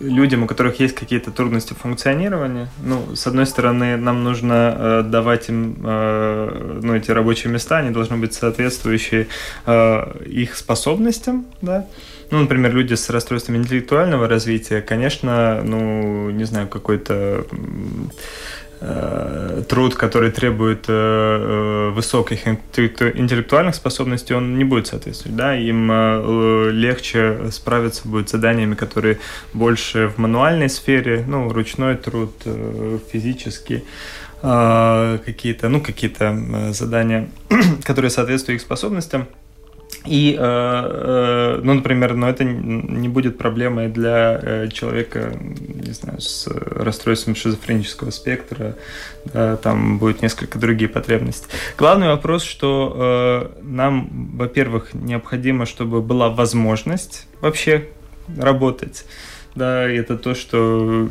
людям, 0.00 0.44
у 0.44 0.46
которых 0.46 0.80
есть 0.80 0.94
какие-то 0.94 1.30
трудности 1.30 1.74
функционирования, 1.74 2.68
ну, 2.84 3.16
с 3.16 3.26
одной 3.26 3.46
стороны, 3.46 3.96
нам 3.96 4.22
нужно 4.24 4.76
э, 4.78 5.02
давать 5.02 5.48
им 5.48 5.76
э, 5.84 6.80
ну, 6.82 6.94
эти 6.94 7.10
рабочие 7.10 7.52
места, 7.52 7.78
они 7.78 7.90
должны 7.90 8.16
быть 8.16 8.34
соответствующие 8.34 9.26
э, 9.66 10.24
их 10.26 10.56
способностям, 10.56 11.46
да, 11.62 11.86
ну, 12.30 12.40
например, 12.40 12.74
люди 12.74 12.94
с 12.94 13.08
расстройством 13.10 13.56
интеллектуального 13.56 14.28
развития, 14.28 14.82
конечно, 14.82 15.62
ну, 15.64 16.30
не 16.30 16.44
знаю, 16.44 16.68
какой-то 16.68 17.46
труд, 19.68 19.94
который 19.94 20.30
требует 20.30 20.84
э, 20.88 20.92
э, 20.92 21.90
высоких 21.90 22.46
интеллектуальных 22.46 23.74
способностей, 23.74 24.34
он 24.34 24.56
не 24.56 24.64
будет 24.64 24.86
соответствовать. 24.86 25.36
Да? 25.36 25.56
Им 25.56 25.90
легче 26.70 27.50
справиться 27.50 28.06
будет 28.06 28.28
с 28.28 28.32
заданиями, 28.32 28.74
которые 28.74 29.18
больше 29.52 30.08
в 30.08 30.18
мануальной 30.18 30.68
сфере, 30.68 31.24
ну, 31.26 31.52
ручной 31.52 31.96
труд, 31.96 32.32
физический 33.12 33.84
какие-то, 34.40 35.68
ну, 35.68 35.80
какие-то 35.80 36.72
задания, 36.72 37.28
которые 37.84 38.10
соответствуют 38.10 38.60
их 38.60 38.62
способностям. 38.62 39.26
И, 40.08 40.34
э, 40.38 40.40
э, 40.40 41.60
ну, 41.62 41.74
например, 41.74 42.14
но 42.14 42.30
это 42.30 42.42
не 42.42 43.08
будет 43.08 43.36
проблемой 43.36 43.88
для 43.88 44.40
э, 44.42 44.68
человека, 44.68 45.34
не 45.38 45.92
знаю, 45.92 46.20
с 46.20 46.46
расстройством 46.46 47.34
шизофренического 47.34 48.10
спектра, 48.10 48.74
да, 49.26 49.56
там 49.56 49.98
будет 49.98 50.22
несколько 50.22 50.58
другие 50.58 50.88
потребности. 50.88 51.46
Главный 51.76 52.08
вопрос, 52.08 52.42
что 52.42 53.52
нам, 53.62 54.08
во-первых, 54.36 54.94
необходимо, 54.94 55.66
чтобы 55.66 56.00
была 56.00 56.30
возможность 56.30 57.26
вообще 57.42 57.88
работать 58.36 59.04
да, 59.58 59.88
это 59.88 60.16
то, 60.16 60.34
что 60.34 61.08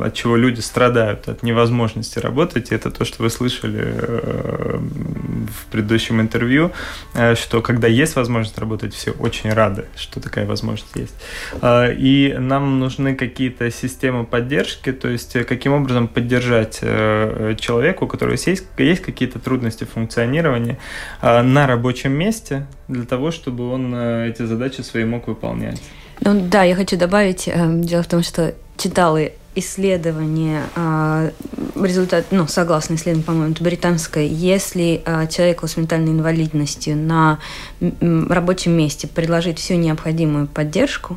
от 0.00 0.14
чего 0.14 0.36
люди 0.36 0.60
страдают, 0.60 1.28
от 1.28 1.42
невозможности 1.42 2.18
работать. 2.18 2.72
И 2.72 2.74
это 2.74 2.90
то, 2.90 3.04
что 3.04 3.22
вы 3.22 3.30
слышали 3.30 3.82
э, 3.84 4.78
в 4.78 5.66
предыдущем 5.70 6.20
интервью, 6.20 6.72
э, 7.14 7.34
что 7.34 7.60
когда 7.60 7.86
есть 7.86 8.16
возможность 8.16 8.58
работать, 8.58 8.94
все 8.94 9.12
очень 9.12 9.52
рады, 9.52 9.84
что 9.96 10.20
такая 10.20 10.46
возможность 10.46 10.96
есть. 10.96 11.14
Э, 11.60 11.94
и 11.94 12.34
нам 12.38 12.80
нужны 12.80 13.14
какие-то 13.14 13.70
системы 13.70 14.24
поддержки, 14.24 14.92
то 14.92 15.08
есть 15.08 15.32
каким 15.46 15.74
образом 15.74 16.08
поддержать 16.08 16.80
человеку, 16.80 18.06
у 18.06 18.08
которого 18.08 18.32
есть, 18.32 18.64
есть 18.78 19.02
какие-то 19.02 19.38
трудности 19.38 19.84
функционирования 19.84 20.78
на 21.22 21.66
рабочем 21.66 22.12
месте, 22.12 22.66
для 22.88 23.04
того, 23.04 23.30
чтобы 23.30 23.70
он 23.70 23.94
эти 23.94 24.42
задачи 24.42 24.80
свои 24.80 25.04
мог 25.04 25.28
выполнять. 25.28 25.80
Ну 26.22 26.40
да, 26.48 26.64
я 26.64 26.74
хочу 26.74 26.96
добавить, 26.96 27.48
э, 27.48 27.80
дело 27.80 28.02
в 28.02 28.06
том, 28.06 28.22
что 28.22 28.54
читала 28.76 29.20
исследование, 29.54 30.62
э, 30.76 31.30
результат, 31.76 32.26
ну, 32.30 32.46
согласно 32.46 32.94
исследованию, 32.94 33.24
по-моему, 33.24 33.54
британское, 33.58 34.24
если 34.24 35.02
э, 35.04 35.26
человеку 35.28 35.66
с 35.66 35.76
ментальной 35.76 36.12
инвалидностью 36.12 36.96
на 36.96 37.38
рабочем 37.80 38.72
месте 38.72 39.08
предложить 39.08 39.58
всю 39.58 39.74
необходимую 39.74 40.46
поддержку, 40.46 41.16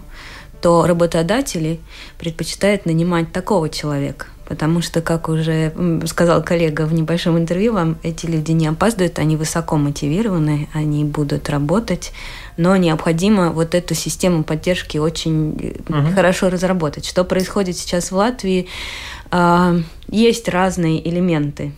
то 0.62 0.88
работодатели 0.88 1.82
предпочитают 2.18 2.86
нанимать 2.86 3.34
такого 3.34 3.68
человека. 3.70 4.28
Потому 4.46 4.82
что, 4.82 5.02
как 5.02 5.30
уже 5.30 5.74
сказал 6.06 6.44
коллега 6.44 6.86
в 6.86 6.94
небольшом 6.94 7.38
интервью 7.38 7.74
вам, 7.74 7.98
эти 8.04 8.26
люди 8.26 8.52
не 8.52 8.68
опаздывают, 8.68 9.20
они 9.20 9.36
высоко 9.36 9.78
мотивированы, 9.78 10.70
они 10.74 11.06
будут 11.06 11.50
работать, 11.50 12.14
но 12.58 12.76
необходимо 12.76 13.50
вот 13.50 13.76
эту 13.76 13.96
систему 13.96 14.44
поддержки 14.44 14.98
очень 14.98 15.76
угу. 15.88 16.14
хорошо 16.14 16.50
разработать. 16.50 17.06
Что 17.06 17.24
происходит 17.24 17.78
сейчас 17.78 18.12
в 18.12 18.16
Латвии? 18.16 18.68
А, 19.32 19.76
есть 20.10 20.48
разные 20.50 21.08
элементы, 21.08 21.72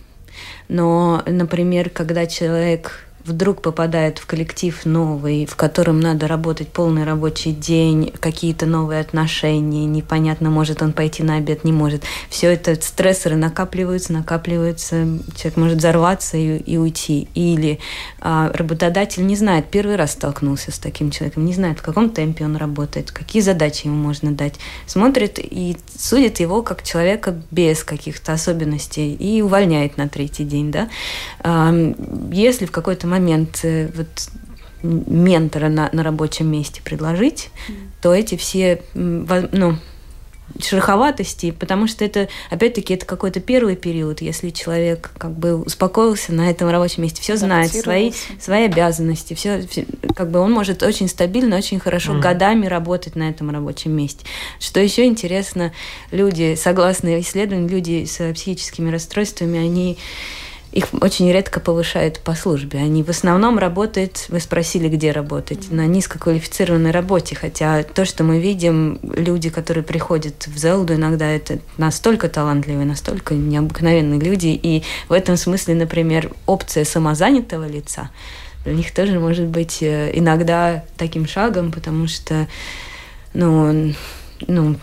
но, 0.68 1.22
например, 1.26 1.90
когда 1.90 2.26
человек 2.26 3.05
вдруг 3.26 3.60
попадает 3.60 4.18
в 4.18 4.26
коллектив 4.26 4.78
новый, 4.84 5.46
в 5.46 5.56
котором 5.56 6.00
надо 6.00 6.28
работать 6.28 6.68
полный 6.68 7.04
рабочий 7.04 7.52
день, 7.52 8.12
какие-то 8.20 8.66
новые 8.66 9.00
отношения, 9.00 9.84
непонятно, 9.84 10.50
может 10.50 10.82
он 10.82 10.92
пойти 10.92 11.22
на 11.22 11.36
обед, 11.36 11.64
не 11.64 11.72
может. 11.72 12.04
Все 12.30 12.52
это 12.52 12.74
стрессоры 12.80 13.36
накапливаются, 13.36 14.12
накапливаются, 14.12 15.06
человек 15.36 15.56
может 15.56 15.78
взорваться 15.78 16.36
и, 16.36 16.58
и 16.58 16.76
уйти. 16.76 17.28
Или 17.34 17.80
а, 18.20 18.50
работодатель 18.54 19.26
не 19.26 19.36
знает, 19.36 19.66
первый 19.70 19.96
раз 19.96 20.12
столкнулся 20.12 20.70
с 20.70 20.78
таким 20.78 21.10
человеком, 21.10 21.44
не 21.44 21.52
знает, 21.52 21.80
в 21.80 21.82
каком 21.82 22.10
темпе 22.10 22.44
он 22.44 22.56
работает, 22.56 23.10
какие 23.10 23.42
задачи 23.42 23.86
ему 23.86 23.96
можно 23.96 24.30
дать. 24.30 24.54
Смотрит 24.86 25.38
и 25.38 25.76
судит 25.98 26.40
его 26.40 26.62
как 26.62 26.82
человека 26.82 27.36
без 27.50 27.82
каких-то 27.82 28.32
особенностей 28.32 29.14
и 29.14 29.42
увольняет 29.42 29.96
на 29.96 30.08
третий 30.08 30.44
день. 30.44 30.70
Да? 30.70 30.88
А, 31.40 31.74
если 32.30 32.66
в 32.66 32.70
какой-то 32.70 33.06
момент 33.06 33.15
момент 33.18 33.60
э, 33.62 33.88
вот 33.94 34.08
ментора 34.82 35.68
на, 35.68 35.88
на 35.92 36.02
рабочем 36.02 36.46
месте 36.48 36.80
предложить, 36.82 37.50
mm. 37.68 37.74
то 38.02 38.14
эти 38.14 38.36
все 38.36 38.82
ну, 38.94 39.76
шероховатости, 40.60 41.50
потому 41.50 41.86
что 41.86 42.04
это, 42.04 42.28
опять-таки, 42.50 42.94
это 42.94 43.04
какой-то 43.04 43.40
первый 43.40 43.76
период, 43.76 44.20
если 44.20 44.50
человек 44.50 45.10
как 45.18 45.32
бы 45.32 45.56
успокоился 45.56 46.32
на 46.32 46.50
этом 46.50 46.70
рабочем 46.70 47.02
месте, 47.02 47.20
все 47.20 47.36
знает, 47.36 47.72
свои, 47.72 48.12
свои 48.40 48.64
обязанности, 48.64 49.34
все, 49.34 49.66
все, 49.66 49.86
как 50.14 50.30
бы 50.30 50.38
он 50.38 50.52
может 50.52 50.82
очень 50.82 51.08
стабильно, 51.08 51.56
очень 51.56 51.80
хорошо 51.80 52.12
mm. 52.12 52.20
годами 52.20 52.66
работать 52.66 53.16
на 53.16 53.28
этом 53.28 53.50
рабочем 53.50 53.92
месте. 53.92 54.24
Что 54.60 54.80
еще 54.80 55.06
интересно, 55.06 55.72
люди, 56.10 56.56
согласно 56.56 57.20
исследованию, 57.20 57.68
люди 57.68 58.04
с 58.04 58.32
психическими 58.32 58.90
расстройствами, 58.90 59.58
они 59.58 59.98
их 60.76 60.88
очень 61.00 61.32
редко 61.32 61.58
повышают 61.58 62.20
по 62.20 62.34
службе. 62.34 62.80
Они 62.80 63.02
в 63.02 63.08
основном 63.08 63.58
работают, 63.58 64.26
вы 64.28 64.40
спросили, 64.40 64.88
где 64.88 65.10
работать, 65.10 65.70
на 65.70 65.86
низкоквалифицированной 65.86 66.90
работе. 66.90 67.34
Хотя 67.34 67.82
то, 67.82 68.04
что 68.04 68.24
мы 68.24 68.40
видим, 68.40 68.98
люди, 69.02 69.48
которые 69.48 69.82
приходят 69.82 70.46
в 70.46 70.58
Зелду, 70.58 70.94
иногда 70.94 71.26
это 71.30 71.60
настолько 71.78 72.28
талантливые, 72.28 72.84
настолько 72.84 73.32
необыкновенные 73.32 74.20
люди. 74.20 74.48
И 74.48 74.82
в 75.08 75.14
этом 75.14 75.38
смысле, 75.38 75.76
например, 75.76 76.30
опция 76.44 76.84
самозанятого 76.84 77.66
лица 77.66 78.10
для 78.64 78.74
них 78.74 78.92
тоже 78.92 79.18
может 79.18 79.46
быть 79.46 79.78
э, 79.80 80.10
иногда 80.12 80.84
таким 80.98 81.26
шагом, 81.26 81.72
потому 81.72 82.06
что 82.06 82.48
ну, 83.32 83.94
ну, 84.46 84.76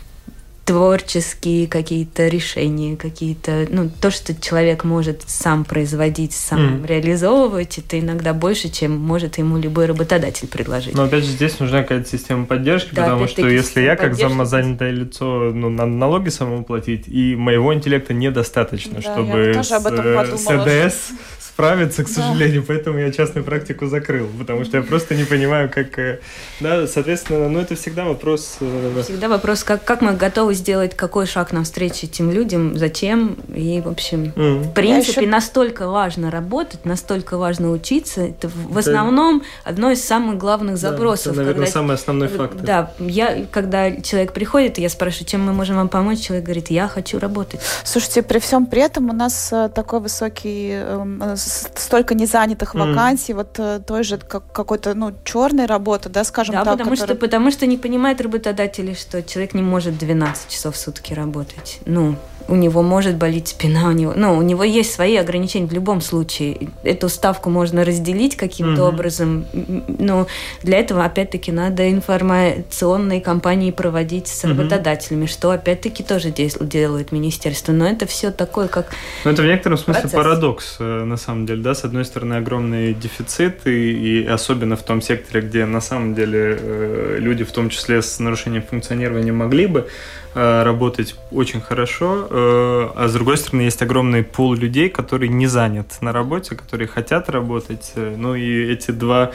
творческие 0.66 1.68
какие-то 1.68 2.28
решения, 2.28 2.96
какие-то, 2.96 3.68
ну, 3.70 3.90
то, 3.90 4.12
что 4.12 4.34
человек 4.34 4.86
может 4.86 5.24
сам 5.28 5.66
производить, 5.66 6.32
сам 6.34 6.84
mm. 6.84 6.88
реализовывать, 6.88 7.78
это 7.78 8.00
иногда 8.00 8.34
больше, 8.34 8.70
чем 8.70 8.98
может 8.98 9.38
ему 9.38 9.58
любой 9.58 9.88
работодатель 9.88 10.48
предложить. 10.48 10.96
Но 10.96 11.04
опять 11.04 11.26
же 11.26 11.32
здесь 11.32 11.60
нужна 11.60 11.82
какая-то 11.82 12.08
система 12.10 12.46
поддержки, 12.46 12.96
да, 12.96 13.04
потому 13.04 13.28
что 13.28 13.48
если 13.48 13.82
я 13.82 13.98
как 13.98 14.16
самозанятое 14.16 14.92
лицо, 14.92 15.52
ну, 15.54 15.70
надо 15.70 15.92
налоги 15.92 16.30
самому 16.30 16.64
платить, 16.64 17.08
и 17.08 17.36
моего 17.36 17.74
интеллекта 17.74 18.14
недостаточно, 18.14 18.96
да, 18.96 19.02
чтобы 19.02 19.62
с, 19.62 19.72
э, 19.72 20.38
СДС 20.38 21.12
справиться, 21.54 22.04
к 22.04 22.08
сожалению, 22.08 22.62
да. 22.62 22.68
поэтому 22.70 22.98
я 23.00 23.12
частную 23.12 23.44
практику 23.44 23.86
закрыл, 23.86 24.28
потому 24.40 24.64
что 24.66 24.78
я 24.78 24.84
просто 24.84 25.14
не 25.14 25.24
понимаю, 25.24 25.70
как... 25.70 26.00
Э, 26.00 26.20
да, 26.60 26.88
соответственно, 26.88 27.48
ну 27.48 27.60
это 27.60 27.76
всегда 27.76 28.06
вопрос... 28.06 28.58
Э, 28.60 29.02
всегда 29.04 29.28
вопрос, 29.28 29.64
как, 29.64 29.84
как 29.84 30.02
мы 30.02 30.14
готовы 30.14 30.53
сделать 30.54 30.96
какой 30.96 31.26
шаг 31.26 31.52
навстречу 31.52 32.06
этим 32.06 32.32
людям, 32.32 32.78
зачем, 32.78 33.38
и, 33.54 33.82
в 33.82 33.90
общем, 33.90 34.34
mm. 34.36 34.64
в 34.64 34.74
принципе, 34.74 35.22
еще... 35.22 35.30
настолько 35.30 35.90
важно 35.90 36.32
работать, 36.32 36.86
настолько 36.86 37.38
важно 37.38 37.72
учиться, 37.72 38.22
это 38.22 38.50
в 38.50 38.78
основном 38.78 39.44
одно 39.64 39.92
из 39.92 40.04
самых 40.04 40.38
главных 40.38 40.78
запросов. 40.78 41.36
Да, 41.36 41.42
это, 41.42 41.42
наверное, 41.42 41.66
когда... 41.66 41.72
самый 41.72 41.96
основной 41.96 42.28
фактор. 42.28 42.62
Да, 42.62 42.92
я, 43.00 43.46
когда 43.52 43.92
человек 44.02 44.34
приходит, 44.34 44.78
я 44.78 44.90
спрашиваю, 44.90 45.28
чем 45.28 45.46
мы 45.46 45.54
можем 45.54 45.76
вам 45.76 45.90
помочь, 45.90 46.20
человек 46.20 46.46
говорит, 46.46 46.70
я 46.70 46.88
хочу 46.88 47.20
работать. 47.20 47.60
Слушайте, 47.84 48.24
при 48.24 48.40
всем 48.40 48.66
при 48.66 48.82
этом 48.82 49.10
у 49.10 49.14
нас 49.14 49.52
э, 49.52 49.70
такой 49.74 50.00
высокий 50.00 50.72
эм, 50.74 51.22
столько 51.36 52.16
незанятых 52.16 52.76
mm. 52.76 52.90
вакансий, 52.90 53.34
вот 53.34 53.60
э, 53.60 53.80
той 53.86 54.04
же 54.04 54.18
как, 54.18 54.52
какой-то, 54.52 54.94
ну, 54.94 55.14
черной 55.24 55.66
работы, 55.66 56.10
да, 56.10 56.24
скажем 56.24 56.56
да, 56.56 56.64
так. 56.64 56.74
потому, 56.74 56.92
которая... 56.92 57.16
что, 57.16 57.22
потому 57.22 57.52
что 57.52 57.66
не 57.66 57.78
понимают 57.78 58.22
работодатели, 58.22 58.94
что 58.94 59.22
человек 59.24 59.54
не 59.54 59.62
может 59.62 59.98
12 59.98 60.43
часов 60.50 60.76
в 60.76 60.78
сутки 60.80 61.14
работать. 61.14 61.80
Ну, 61.86 62.16
у 62.48 62.56
него 62.56 62.82
может 62.82 63.16
болеть 63.16 63.50
спина, 63.50 63.88
у 63.88 63.92
него, 63.92 64.14
ну, 64.16 64.38
у 64.38 64.42
него 64.42 64.64
есть 64.64 64.94
свои 64.94 65.16
ограничения 65.16 65.68
в 65.68 65.74
любом 65.74 66.02
случае. 66.02 66.70
Эту 66.84 67.10
ставку 67.10 67.50
можно 67.50 67.86
разделить 67.86 68.36
каким-то 68.36 68.82
mm-hmm. 68.82 68.88
образом, 68.88 69.46
но 69.88 70.28
для 70.62 70.80
этого, 70.80 71.06
опять-таки, 71.06 71.52
надо 71.52 71.90
информационные 71.90 73.22
кампании 73.22 73.72
проводить 73.72 74.28
с 74.28 74.44
работодателями, 74.44 75.26
mm-hmm. 75.26 75.28
что, 75.28 75.52
опять-таки, 75.52 76.04
тоже 76.04 76.32
делает 76.32 77.12
министерство. 77.12 77.72
Но 77.72 77.88
это 77.88 78.06
все 78.06 78.32
такое, 78.32 78.68
как 78.68 78.92
Ну, 79.24 79.32
это 79.32 79.42
в 79.42 79.46
некотором 79.46 79.78
смысле 79.78 80.02
процесс. 80.02 80.18
парадокс, 80.18 80.76
э, 80.80 81.04
на 81.04 81.18
самом 81.18 81.46
деле, 81.46 81.62
да, 81.62 81.74
с 81.74 81.84
одной 81.84 82.06
стороны, 82.06 82.36
огромный 82.36 82.94
дефицит, 82.94 83.66
и, 83.66 84.24
и 84.24 84.28
особенно 84.28 84.76
в 84.76 84.84
том 84.84 85.02
секторе, 85.02 85.42
где, 85.42 85.66
на 85.66 85.82
самом 85.82 86.14
деле, 86.14 86.58
э, 86.60 87.18
люди, 87.20 87.44
в 87.44 87.52
том 87.52 87.70
числе 87.70 88.02
с 88.02 88.20
нарушением 88.20 88.64
функционирования, 88.64 89.32
могли 89.32 89.68
бы 89.68 89.88
работать 90.36 91.16
очень 91.32 91.62
хорошо, 91.62 92.28
э, 92.30 92.90
а 92.96 93.08
с 93.08 93.14
другой 93.14 93.38
стороны 93.38 93.62
есть 93.62 93.82
огромный 93.82 94.24
пул 94.24 94.54
людей, 94.54 94.90
которые 94.90 95.30
не 95.30 95.48
занят 95.48 96.02
на 96.02 96.12
работе, 96.12 96.56
которые 96.56 96.88
хотят 96.88 97.30
работать. 97.30 97.92
Э, 97.96 98.16
ну 98.18 98.36
и 98.36 98.72
эти 98.72 98.92
два, 98.92 99.32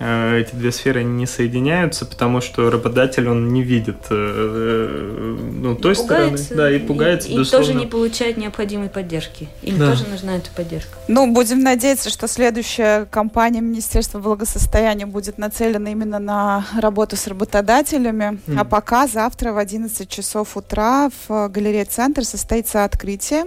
эти 0.00 0.54
две 0.54 0.70
сферы 0.70 1.02
не 1.02 1.26
соединяются, 1.26 2.06
потому 2.06 2.40
что 2.40 2.70
работодатель 2.70 3.28
он 3.28 3.52
не 3.52 3.62
видит 3.62 3.96
ну, 4.10 5.74
той 5.74 5.96
стороны, 5.96 6.38
да, 6.50 6.70
и 6.70 6.78
пугается, 6.78 7.28
и, 7.28 7.42
и 7.42 7.44
тоже 7.44 7.74
не 7.74 7.86
получает 7.86 8.36
необходимой 8.36 8.90
поддержки. 8.90 9.48
Им 9.62 9.78
да. 9.78 9.90
тоже 9.90 10.06
нужна 10.06 10.36
эта 10.36 10.50
поддержка. 10.50 10.96
Ну, 11.08 11.32
будем 11.32 11.62
надеяться, 11.62 12.10
что 12.10 12.28
следующая 12.28 13.06
кампания 13.06 13.60
Министерства 13.60 14.20
благосостояния 14.20 15.06
будет 15.06 15.36
нацелена 15.36 15.90
именно 15.90 16.20
на 16.20 16.64
работу 16.76 17.16
с 17.16 17.26
работодателями. 17.26 18.38
Mm. 18.46 18.60
А 18.60 18.64
пока 18.64 19.06
завтра 19.08 19.52
в 19.52 19.58
11 19.58 20.08
часов 20.08 20.37
часов 20.38 20.56
утра 20.56 21.10
в 21.26 21.48
галерее 21.48 21.84
«Центр» 21.84 22.24
состоится 22.24 22.84
открытие 22.84 23.46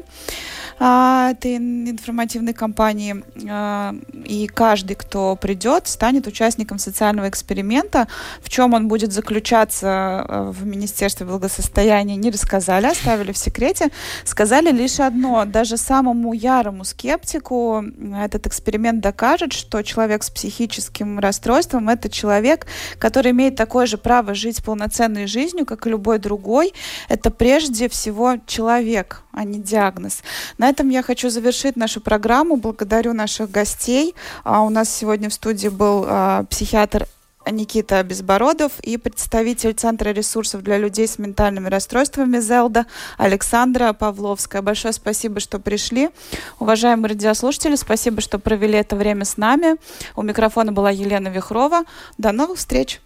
а, 0.83 1.31
этой 1.31 1.57
информативной 1.57 2.53
кампании. 2.53 3.23
А, 3.49 3.93
и 4.25 4.47
каждый, 4.47 4.95
кто 4.95 5.35
придет, 5.35 5.87
станет 5.87 6.27
участником 6.27 6.79
социального 6.79 7.29
эксперимента. 7.29 8.07
В 8.41 8.49
чем 8.49 8.73
он 8.73 8.87
будет 8.87 9.13
заключаться 9.13 9.87
а, 9.87 10.51
в 10.51 10.65
Министерстве 10.65 11.25
благосостояния, 11.25 12.15
не 12.15 12.31
рассказали, 12.31 12.87
оставили 12.87 13.31
в 13.31 13.37
секрете. 13.37 13.89
Сказали 14.23 14.71
лишь 14.71 14.99
одно. 14.99 15.45
Даже 15.45 15.77
самому 15.77 16.33
ярому 16.33 16.83
скептику 16.83 17.85
этот 18.19 18.47
эксперимент 18.47 19.01
докажет, 19.01 19.53
что 19.53 19.83
человек 19.83 20.23
с 20.23 20.29
психическим 20.29 21.19
расстройством– 21.19 21.89
это 21.89 22.09
человек, 22.09 22.65
который 22.97 23.31
имеет 23.31 23.55
такое 23.55 23.85
же 23.85 23.97
право 23.97 24.33
жить 24.33 24.63
полноценной 24.63 25.27
жизнью, 25.27 25.65
как 25.65 25.85
и 25.85 25.91
любой 25.91 26.17
другой. 26.17 26.73
Это 27.09 27.31
прежде 27.31 27.89
всего 27.89 28.35
человек, 28.45 29.23
а 29.31 29.43
не 29.43 29.59
диагноз. 29.59 30.21
На 30.57 30.69
этом 30.69 30.89
я 30.89 31.03
хочу 31.03 31.29
завершить 31.29 31.75
нашу 31.75 32.01
программу. 32.01 32.57
Благодарю 32.57 33.13
наших 33.13 33.51
гостей. 33.51 34.15
А 34.43 34.61
у 34.61 34.69
нас 34.69 34.89
сегодня 34.89 35.29
в 35.29 35.33
студии 35.33 35.69
был 35.69 36.05
а, 36.07 36.43
психиатр 36.45 37.07
Никита 37.49 38.03
Безбородов 38.03 38.79
и 38.81 38.97
представитель 38.97 39.73
Центра 39.73 40.09
ресурсов 40.09 40.61
для 40.61 40.77
людей 40.77 41.07
с 41.07 41.17
ментальными 41.17 41.69
расстройствами 41.69 42.39
ЗЕЛДА 42.39 42.85
Александра 43.17 43.93
Павловская. 43.93 44.61
Большое 44.61 44.93
спасибо, 44.93 45.39
что 45.39 45.59
пришли. 45.59 46.09
Уважаемые 46.59 47.09
радиослушатели, 47.09 47.75
спасибо, 47.75 48.21
что 48.21 48.37
провели 48.37 48.77
это 48.77 48.95
время 48.95 49.25
с 49.25 49.37
нами. 49.37 49.77
У 50.15 50.21
микрофона 50.21 50.71
была 50.71 50.91
Елена 50.91 51.29
Вихрова. 51.29 51.83
До 52.17 52.31
новых 52.31 52.59
встреч! 52.59 53.01